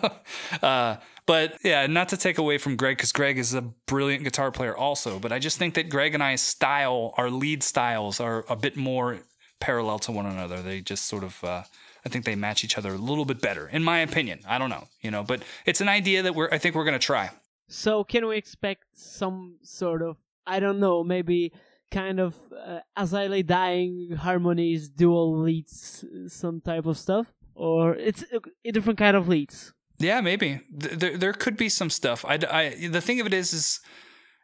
[0.62, 4.52] uh, but yeah, not to take away from Greg, because Greg is a brilliant guitar
[4.52, 8.44] player also, but I just think that Greg and I's style, our lead styles, are
[8.50, 9.20] a bit more
[9.62, 10.62] parallel to one another.
[10.62, 11.64] They just sort of, uh,
[12.06, 14.40] I think they match each other a little bit better, in my opinion.
[14.48, 17.00] I don't know, you know, but it's an idea that we're, I think we're going
[17.00, 17.32] to try.
[17.68, 21.54] So can we expect some sort of I don't know, maybe
[21.92, 22.36] kind of
[22.66, 28.42] uh, as I lay dying harmonies, dual leads, some type of stuff, or it's a,
[28.66, 29.74] a different kind of leads.
[30.00, 32.26] Yeah, maybe there there could be some stuff.
[32.26, 33.80] I, I the thing of it is is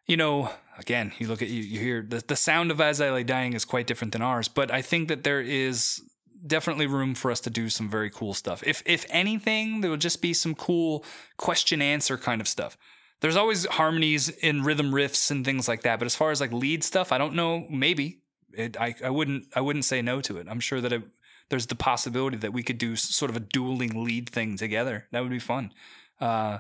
[0.05, 3.10] you know again you look at you you hear the the sound of As I
[3.10, 6.01] Lay Dying is quite different than ours, but I think that there is
[6.46, 8.64] definitely room for us to do some very cool stuff.
[8.66, 11.04] If if anything, there will just be some cool
[11.38, 12.78] question answer kind of stuff.
[13.20, 16.52] There's always harmonies in rhythm riffs and things like that, but as far as like
[16.52, 17.66] lead stuff, I don't know.
[17.70, 18.22] Maybe
[18.54, 20.48] it, I I wouldn't I wouldn't say no to it.
[20.50, 21.04] I'm sure that it,
[21.50, 25.08] there's the possibility that we could do sort of a dueling lead thing together.
[25.12, 25.74] That would be fun.
[26.20, 26.60] Uh,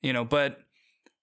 [0.00, 0.60] you know, but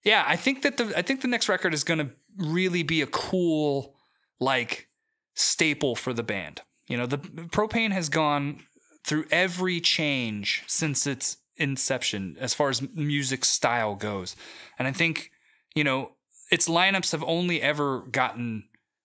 [0.04, 3.02] yeah, I think that the I think the next record is going to really be
[3.02, 3.96] a cool
[4.38, 4.88] like
[5.34, 6.62] staple for the band.
[6.86, 8.60] You know, the Pro-Pain has gone
[9.04, 14.36] through every change since its inception as far as music style goes.
[14.78, 15.30] And I think,
[15.74, 16.12] you know,
[16.50, 18.64] its lineups have only ever gotten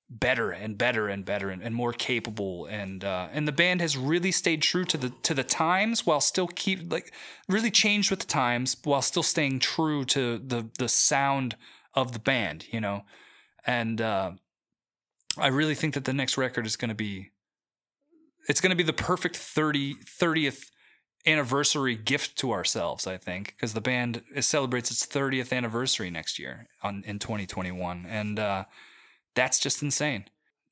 [0.09, 3.95] better and better and better and, and more capable and uh, and the band has
[3.95, 7.13] really stayed true to the to the times while still keep like
[7.47, 11.55] really changed with the times while still staying true to the the sound
[11.93, 13.05] of the band you know
[13.65, 14.32] and uh,
[15.38, 17.30] I really think that the next record is going to be
[18.47, 20.71] it's going to be the perfect 30 30th
[21.25, 26.67] anniversary gift to ourselves i think because the band celebrates its 30th anniversary next year
[26.81, 28.65] on in 2021 and uh,
[29.35, 30.25] that's just insane.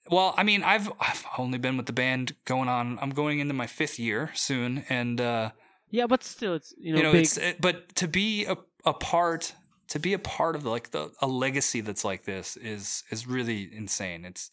[0.10, 3.54] Well i mean i've i've only been with the band going on i'm going into
[3.54, 5.52] my fifth year soon and uh,
[5.92, 8.58] yeah but still it's you know, you know big, it's it, but to be a,
[8.86, 9.54] a part
[9.90, 13.70] to be a part of like the a legacy that's like this is is really
[13.74, 14.24] insane.
[14.24, 14.52] It's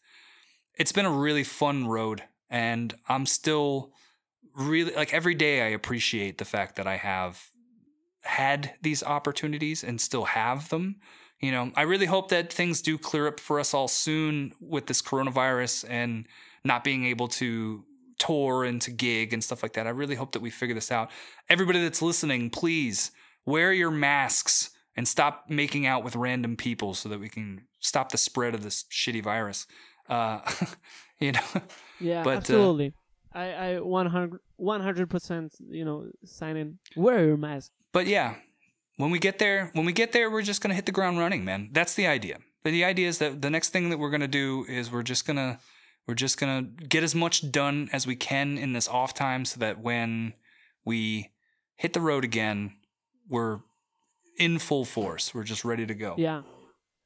[0.74, 3.92] it's been a really fun road and i'm still
[4.56, 7.50] really like every day I appreciate the fact that I have
[8.22, 10.96] had these opportunities and still have them.
[11.40, 14.86] You know, I really hope that things do clear up for us all soon with
[14.86, 16.26] this coronavirus and
[16.64, 17.84] not being able to
[18.18, 19.86] tour and to gig and stuff like that.
[19.86, 21.10] I really hope that we figure this out.
[21.50, 23.10] Everybody that's listening, please
[23.44, 28.10] wear your masks and stop making out with random people so that we can stop
[28.10, 29.66] the spread of this shitty virus.
[30.08, 30.40] Uh,
[31.20, 31.40] you know.
[32.00, 32.92] yeah, but, uh, absolutely.
[33.32, 36.78] I, I 100 percent you know sign in.
[36.96, 37.70] Wear your mask.
[37.92, 38.36] But yeah,
[38.96, 41.44] when we get there, when we get there, we're just gonna hit the ground running,
[41.44, 41.70] man.
[41.72, 42.38] That's the idea.
[42.62, 45.26] But the idea is that the next thing that we're gonna do is we're just
[45.26, 45.58] gonna
[46.06, 49.60] we're just gonna get as much done as we can in this off time, so
[49.60, 50.32] that when
[50.84, 51.30] we
[51.76, 52.74] hit the road again,
[53.28, 53.60] we're
[54.38, 55.34] in full force.
[55.34, 56.14] We're just ready to go.
[56.16, 56.42] Yeah.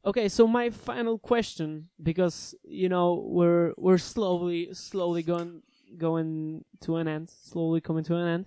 [0.04, 5.62] Okay, so my final question, because you know we're we're slowly slowly going
[5.98, 8.46] going to an end, slowly coming to an end.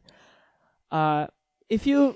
[0.91, 1.27] Uh,
[1.69, 2.15] if you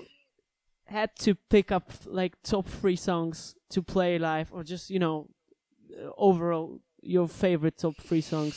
[0.86, 5.28] had to pick up like top three songs to play live, or just you know,
[5.96, 8.56] uh, overall your favorite top three songs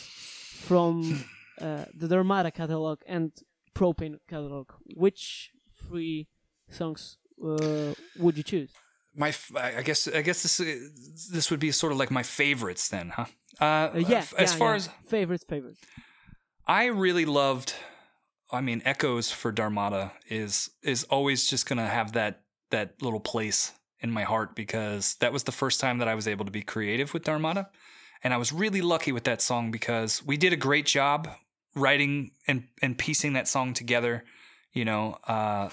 [0.65, 1.23] from
[1.61, 3.31] uh, the Dharmata catalog and
[3.75, 5.51] Pro-Pain catalog, which
[5.87, 6.27] three
[6.69, 8.71] songs uh, would you choose?
[9.15, 10.57] My, I guess, I guess this
[11.31, 13.25] this would be sort of like my favorites then, huh?
[13.59, 14.75] Uh, Uh, yeah, as yeah, far yeah.
[14.75, 15.79] as favorites, favorites.
[16.65, 17.73] I really loved.
[18.51, 23.73] I mean, Echoes for Dharmata is is always just gonna have that that little place
[23.99, 26.61] in my heart because that was the first time that I was able to be
[26.61, 27.67] creative with Dharmata,
[28.23, 31.27] and I was really lucky with that song because we did a great job
[31.75, 34.23] writing and and piecing that song together.
[34.73, 35.69] You know, uh,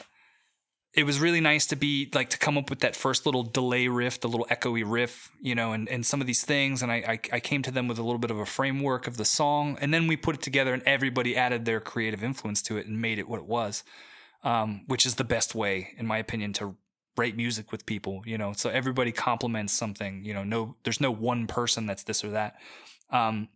[0.95, 3.89] it was really nice to be like to come up with that first little delay
[3.89, 6.83] riff, the little echoey riff, you know, and, and some of these things.
[6.83, 9.17] And I, I, I came to them with a little bit of a framework of
[9.17, 9.77] the song.
[9.81, 13.01] And then we put it together and everybody added their creative influence to it and
[13.01, 13.85] made it what it was,
[14.43, 16.75] um, which is the best way, in my opinion, to
[17.19, 18.53] write music with people, you know.
[18.55, 22.57] So everybody complements something, you know, no, there's no one person that's this or that.
[23.11, 23.49] Um,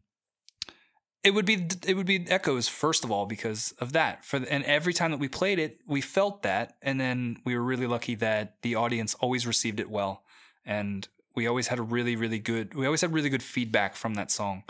[1.24, 4.24] it would be it would be echoes first of all because of that.
[4.24, 7.57] For the, and every time that we played it we felt that and then we
[7.57, 10.24] were really lucky that the audience always received it well.
[10.64, 14.14] And we always had a really really good we always had really good feedback from
[14.14, 14.64] that song.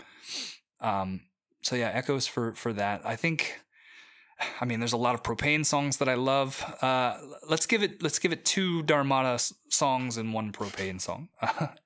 [0.79, 1.21] Um
[1.61, 3.01] so yeah echoes for for that.
[3.05, 3.59] I think
[4.59, 6.63] i mean there's a lot of Pro-Pain songs that i love.
[6.81, 7.17] Uh
[7.49, 9.39] let's give it let's give it two dharmata
[9.69, 11.29] songs and one Pro-Pain song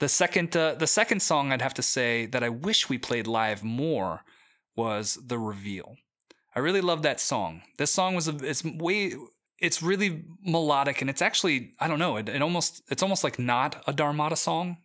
[0.00, 3.26] The second, uh, the second song I'd have to say that I wish we played
[3.26, 4.24] live more
[4.74, 5.96] was "The Reveal."
[6.56, 7.62] I really love that song.
[7.76, 9.14] This song was a, it's way,
[9.58, 13.38] it's really melodic, and it's actually I don't know, it, it almost it's almost like
[13.38, 14.78] not a Dharmata song,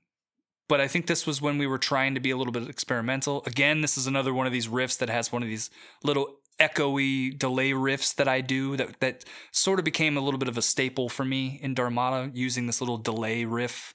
[0.68, 3.42] but I think this was when we were trying to be a little bit experimental.
[3.46, 5.70] Again, this is another one of these riffs that has one of these
[6.04, 10.50] little echoey delay riffs that I do that that sort of became a little bit
[10.50, 13.94] of a staple for me in Dharmata, using this little delay riff.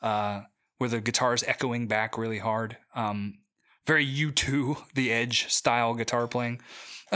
[0.00, 0.42] Uh,
[0.82, 2.76] where the guitar is echoing back really hard.
[2.92, 3.38] Um,
[3.86, 6.60] very U2, the Edge style guitar playing.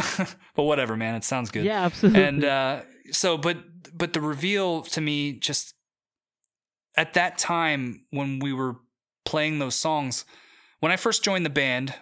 [0.54, 1.64] but whatever, man, it sounds good.
[1.64, 2.22] Yeah, absolutely.
[2.22, 3.58] And uh, so, but
[3.92, 5.74] but the reveal to me just
[6.96, 8.76] at that time when we were
[9.24, 10.24] playing those songs,
[10.78, 11.92] when I first joined the band,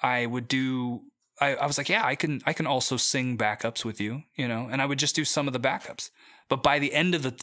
[0.00, 1.02] I would do.
[1.40, 4.46] I, I was like, yeah, I can I can also sing backups with you, you
[4.46, 6.10] know, and I would just do some of the backups.
[6.48, 7.34] But by the end of the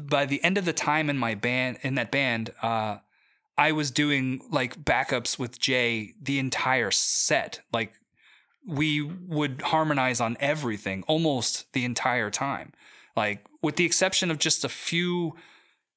[0.00, 2.98] by the end of the time in my band in that band, uh,
[3.58, 7.60] I was doing like backups with Jay the entire set.
[7.72, 7.92] Like
[8.66, 12.72] we would harmonize on everything almost the entire time.
[13.16, 15.36] Like with the exception of just a few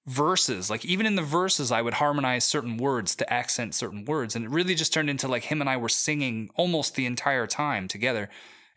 [0.07, 4.35] verses, like even in the verses I would harmonize certain words to accent certain words
[4.35, 7.47] and it really just turned into like him and I were singing almost the entire
[7.47, 8.29] time together.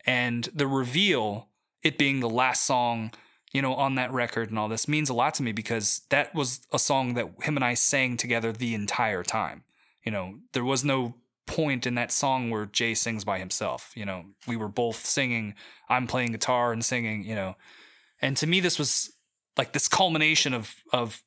[0.04, 1.48] And the reveal
[1.82, 3.12] it being the last song
[3.52, 6.34] you know, on that record and all this means a lot to me because that
[6.34, 9.64] was a song that him and I sang together the entire time.
[10.04, 11.14] You know, there was no
[11.46, 13.92] point in that song where Jay sings by himself.
[13.94, 15.54] You know, we were both singing,
[15.88, 17.56] I'm playing guitar and singing, you know.
[18.20, 19.12] And to me this was
[19.58, 21.22] like this culmination of of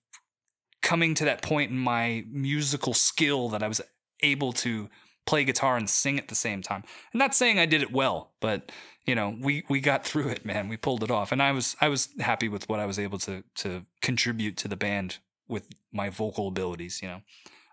[0.82, 3.82] coming to that point in my musical skill that I was
[4.22, 4.90] able to
[5.26, 6.84] play guitar and sing at the same time.
[7.14, 8.72] I'm not saying I did it well, but
[9.06, 10.68] you know, we we got through it, man.
[10.68, 13.20] We pulled it off, and I was I was happy with what I was able
[13.20, 17.02] to to contribute to the band with my vocal abilities.
[17.02, 17.22] You know.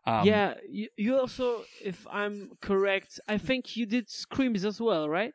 [0.05, 5.09] Um, yeah, you, you also, if I'm correct, I think you did screams as well,
[5.09, 5.33] right?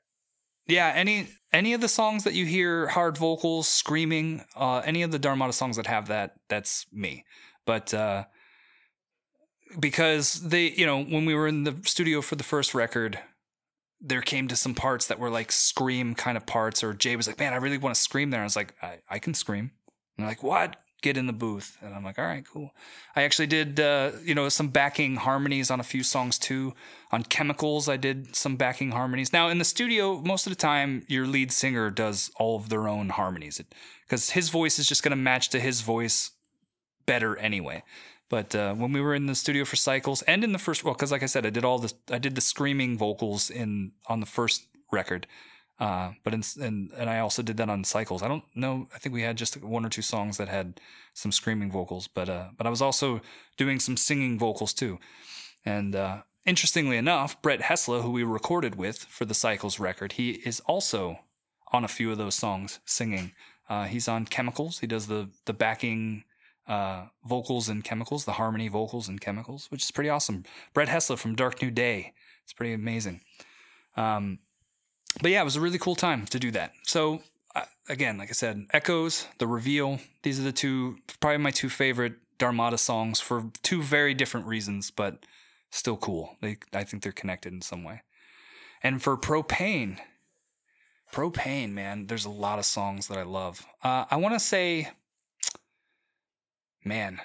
[0.67, 5.11] Yeah, any any of the songs that you hear hard vocals, screaming, uh, any of
[5.11, 7.23] the Dharmata songs that have that, that's me.
[7.65, 8.25] But uh,
[9.79, 13.19] because they, you know, when we were in the studio for the first record,
[13.99, 17.27] there came to some parts that were like scream kind of parts, or Jay was
[17.27, 19.33] like, "Man, I really want to scream there." And I was like, "I, I can
[19.33, 19.71] scream."
[20.17, 22.71] And they're like, "What?" Get in the booth, and I'm like, "All right, cool."
[23.15, 26.73] I actually did, uh, you know, some backing harmonies on a few songs too.
[27.11, 29.31] On Chemicals, I did some backing harmonies.
[29.31, 32.87] Now in the studio, most of the time, your lead singer does all of their
[32.87, 33.61] own harmonies
[34.05, 36.31] because his voice is just going to match to his voice
[37.05, 37.83] better anyway.
[38.29, 40.93] But uh, when we were in the studio for Cycles and in the first, well,
[40.93, 44.19] because like I said, I did all the I did the screaming vocals in on
[44.19, 45.27] the first record,
[45.79, 48.21] uh, but in, and and I also did that on Cycles.
[48.21, 48.89] I don't know.
[48.93, 50.81] I think we had just one or two songs that had
[51.13, 53.21] some screaming vocals, but uh, but I was also
[53.55, 54.99] doing some singing vocals too.
[55.63, 60.31] And uh, interestingly enough, Brett Hestla, who we recorded with for the Cycles record, he
[60.31, 61.19] is also
[61.71, 63.31] on a few of those songs singing.
[63.69, 64.79] Uh, he's on Chemicals.
[64.79, 66.25] He does the the backing
[66.67, 70.43] uh, vocals and chemicals, the harmony vocals and chemicals, which is pretty awesome.
[70.73, 72.13] Brett Hestla from Dark New Day.
[72.43, 73.21] It's pretty amazing.
[73.95, 74.39] Um,
[75.21, 76.73] but yeah, it was a really cool time to do that.
[76.83, 77.21] So
[77.55, 79.99] uh, again, like I said, Echoes, The Reveal.
[80.23, 84.91] These are the two, probably my two favorite Dharmata songs for two very different reasons,
[84.91, 85.25] but
[85.71, 86.37] still cool.
[86.41, 88.03] They, I think they're connected in some way.
[88.83, 89.99] And for Pro-Pain,
[91.11, 93.65] Pro-Pain, man, there's a lot of songs that I love.
[93.83, 94.89] Uh, I want to say
[96.87, 97.21] man,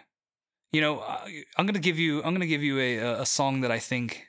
[0.72, 1.26] you know, uh,
[1.56, 4.26] I'm gonna give you I'm gonna give you a a song that I think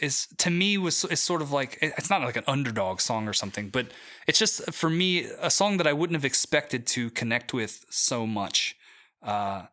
[0.00, 3.32] is to me was is sort of like it's not like an underdog song or
[3.32, 3.88] something, but
[4.26, 8.26] it's just for me a song that I wouldn't have expected to connect with so
[8.26, 8.76] much.
[9.22, 9.64] Uh,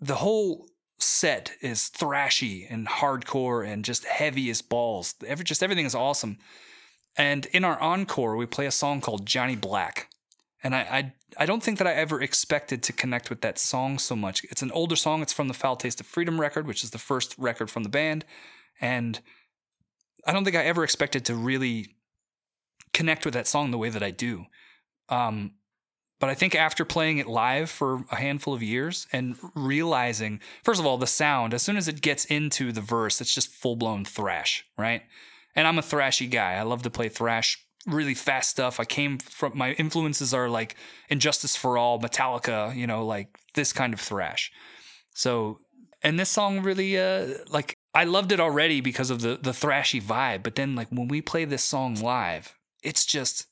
[0.00, 5.14] the whole set is thrashy and hardcore and just heavy as balls.
[5.26, 6.38] Every just everything is awesome.
[7.16, 10.08] And in our encore, we play a song called Johnny Black.
[10.62, 13.98] And I, I I don't think that I ever expected to connect with that song
[13.98, 14.44] so much.
[14.44, 15.22] It's an older song.
[15.22, 17.88] It's from the Foul Taste of Freedom record, which is the first record from the
[17.88, 18.24] band.
[18.80, 19.20] And
[20.26, 21.96] I don't think I ever expected to really
[22.92, 24.46] connect with that song the way that I do.
[25.08, 25.52] Um,
[26.20, 30.78] but I think after playing it live for a handful of years and realizing, first
[30.78, 33.74] of all, the sound, as soon as it gets into the verse, it's just full
[33.74, 35.02] blown thrash, right?
[35.56, 36.52] And I'm a thrashy guy.
[36.54, 38.78] I love to play thrash really fast stuff.
[38.78, 40.76] I came from my influences are like
[41.10, 44.52] And Justice for All, Metallica, you know, like this kind of thrash.
[45.14, 45.58] So,
[46.02, 50.02] and this song really, uh, like I loved it already because of the the thrashy
[50.02, 50.42] vibe.
[50.42, 53.46] But then, like when we play this song live, it's just,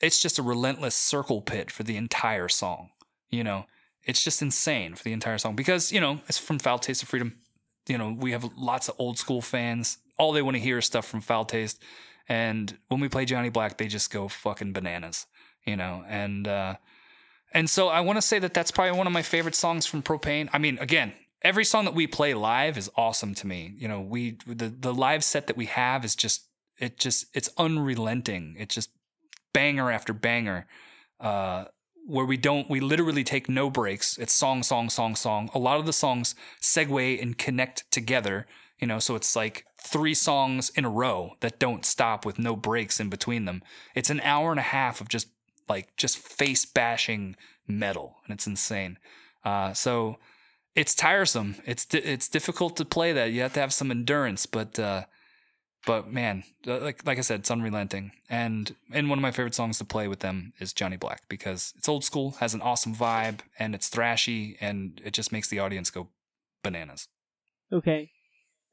[0.00, 2.90] it's just a relentless circle pit for the entire song.
[3.30, 3.66] You know,
[4.04, 7.08] it's just insane for the entire song because you know it's from Foul Taste of
[7.08, 7.36] Freedom.
[7.88, 9.98] You know, we have lots of old school fans.
[10.18, 11.82] All they want to hear is stuff from Foul Taste.
[12.28, 15.26] And when we play Johnny Black, they just go fucking bananas,
[15.64, 16.04] you know.
[16.06, 16.74] And uh,
[17.52, 20.02] and so I want to say that that's probably one of my favorite songs from
[20.02, 20.50] Pro-Pain.
[20.52, 23.74] I mean, again, every song that we play live is awesome to me.
[23.78, 26.46] You know, we the the live set that we have is just
[26.78, 28.56] it just it's unrelenting.
[28.58, 28.90] It's just
[29.52, 30.66] banger after banger.
[31.18, 31.64] Uh,
[32.08, 35.78] where we don't we literally take no breaks it's song song song song a lot
[35.78, 38.46] of the songs segue and connect together
[38.78, 42.56] you know so it's like three songs in a row that don't stop with no
[42.56, 43.62] breaks in between them.
[43.94, 45.28] It's an hour and a half of just
[45.68, 47.36] like just face bashing
[47.66, 48.98] metal and it's insane.
[49.44, 50.18] Uh, so
[50.74, 51.56] it's tiresome.
[51.64, 53.32] It's di- it's difficult to play that.
[53.32, 55.04] You have to have some endurance but uh,
[55.86, 58.12] but man uh, like like i said it's unrelenting.
[58.28, 61.72] And and one of my favorite songs to play with them is johnny black because
[61.76, 65.60] it's old school has an awesome vibe and it's thrashy and it just makes the
[65.60, 66.08] audience go
[66.62, 67.08] bananas.
[67.72, 68.10] Okay,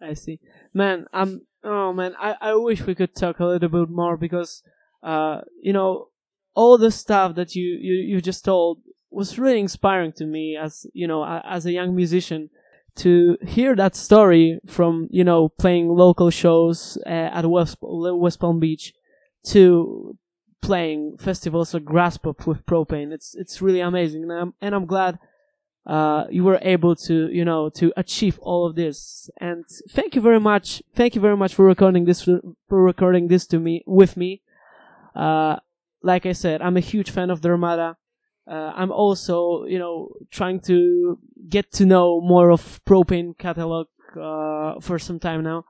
[0.06, 0.40] I see.
[0.74, 1.42] Man, I'm.
[1.64, 4.62] Oh man, I I wish we could talk a little bit more because,
[5.02, 6.10] uh, you know,
[6.54, 8.80] all the stuff that you you you just told
[9.10, 12.50] was really inspiring to me as you know as a young musician
[12.96, 18.60] to hear that story from you know playing local shows uh, at West West Palm
[18.60, 18.94] Beach
[19.48, 20.18] to
[20.62, 23.12] playing festivals like Graspop with Pro-Pain.
[23.12, 25.20] It's it's really amazing, and I'm, and I'm glad
[25.86, 29.30] uh, you were able to you know to achieve all of this.
[29.40, 30.82] And thank you very much.
[30.94, 34.42] Thank you very much for recording this for recording this to me with me.
[35.16, 35.58] Uh,
[36.02, 37.98] like I said, I'm a huge fan of Dharmata.
[38.48, 41.18] Uh, I'm also, you know, trying to
[41.50, 43.88] get to know more of Pro-Pain catalog
[44.22, 45.66] uh, for some time now.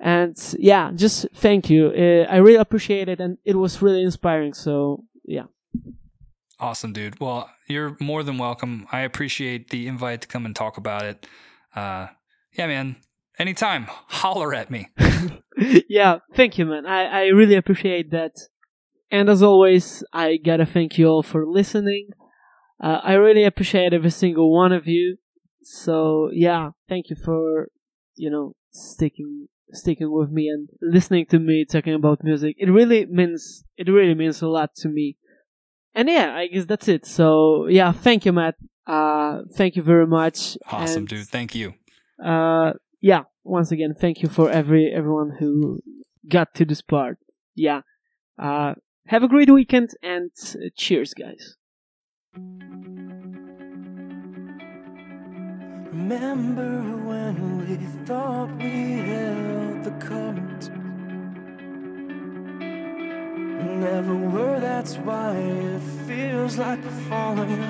[0.00, 1.88] And yeah, just thank you.
[1.88, 4.54] Uh, I really appreciate it, and it was really inspiring.
[4.54, 5.46] So yeah,
[6.60, 7.18] Awesome, dude.
[7.18, 8.86] Well, you're more than welcome.
[8.92, 11.26] I appreciate the invite to come and talk about it.
[11.74, 12.08] Uh,
[12.52, 12.96] yeah, man.
[13.38, 14.88] Anytime, holler at me.
[15.88, 16.84] yeah, thank you, man.
[16.84, 18.32] I, I really appreciate that.
[19.10, 22.10] And as always, I gotta thank you all for listening.
[22.78, 25.16] Uh, I really appreciate every single one of you.
[25.62, 27.68] So yeah, thank you for,
[28.16, 32.56] you know, sticking, sticking with me and listening to me talking about music.
[32.58, 35.16] It really means, it really means a lot to me.
[35.94, 37.04] And yeah, I guess that's it.
[37.06, 38.54] So yeah, thank you, Matt.
[38.86, 40.56] Uh, thank you very much.
[40.70, 41.26] Awesome, And, dude.
[41.26, 41.74] Thank you.
[42.22, 45.80] uh yeah once again thank you for every everyone who
[46.28, 47.16] got to this part
[47.54, 47.80] yeah
[48.38, 48.74] uh
[49.06, 51.56] have a great weekend and uh, cheers guys
[55.92, 56.70] Remember
[57.08, 57.34] when
[57.66, 57.76] we
[58.06, 60.70] thought we held the cards?
[63.80, 67.64] Never were, that's why it feels like falling.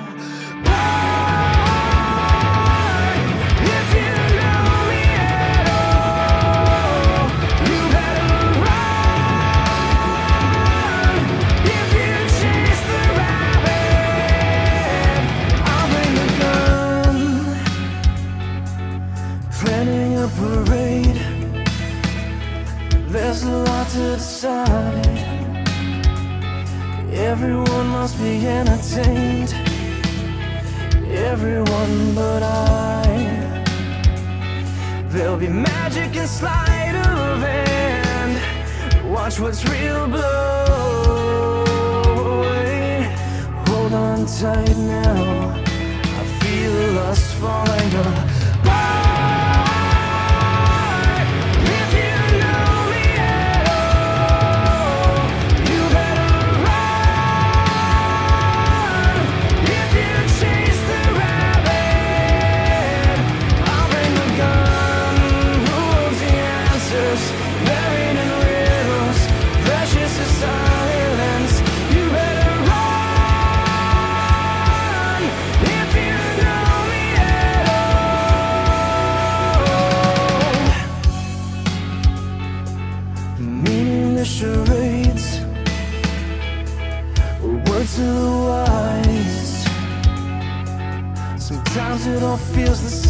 [27.31, 29.53] Everyone must be entertained.
[31.09, 33.05] Everyone but I.
[35.07, 38.33] There'll be magic and sleight of hand.
[39.09, 41.63] Watch what's real blow
[42.27, 43.15] away.
[43.67, 45.55] Hold on tight now.
[46.19, 48.30] I feel us falling apart.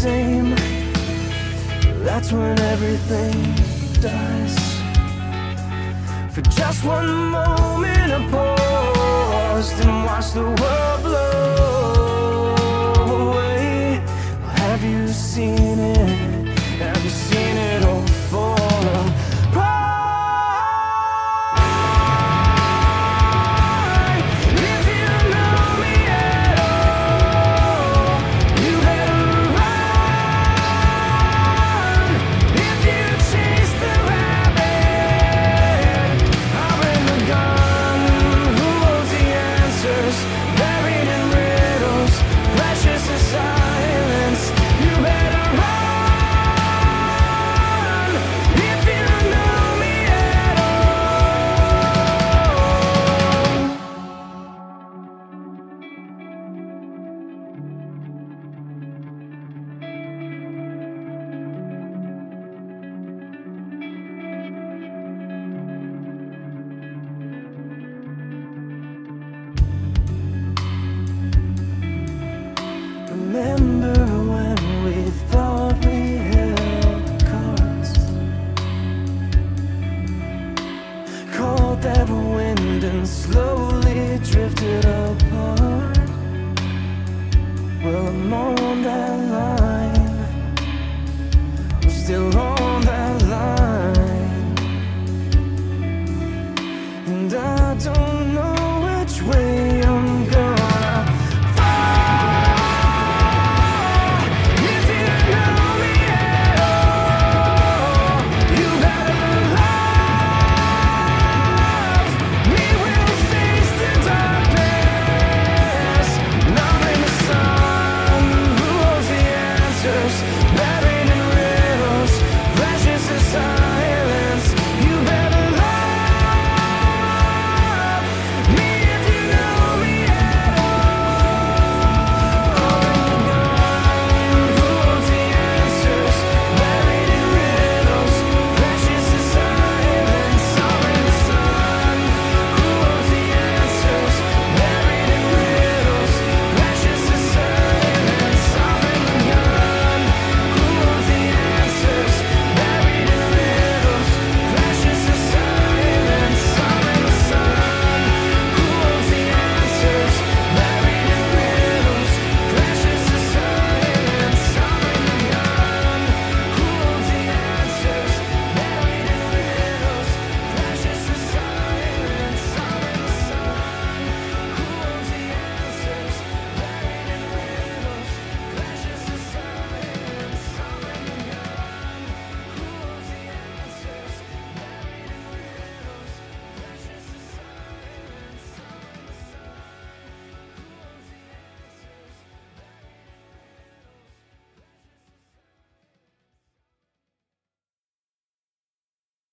[0.02, 0.50] Same.
[2.02, 3.36] That's when everything
[4.00, 4.56] dies.
[6.34, 12.54] For just one moment, I paused and watched the world blow
[13.30, 14.02] away.
[14.56, 16.31] Have you seen it?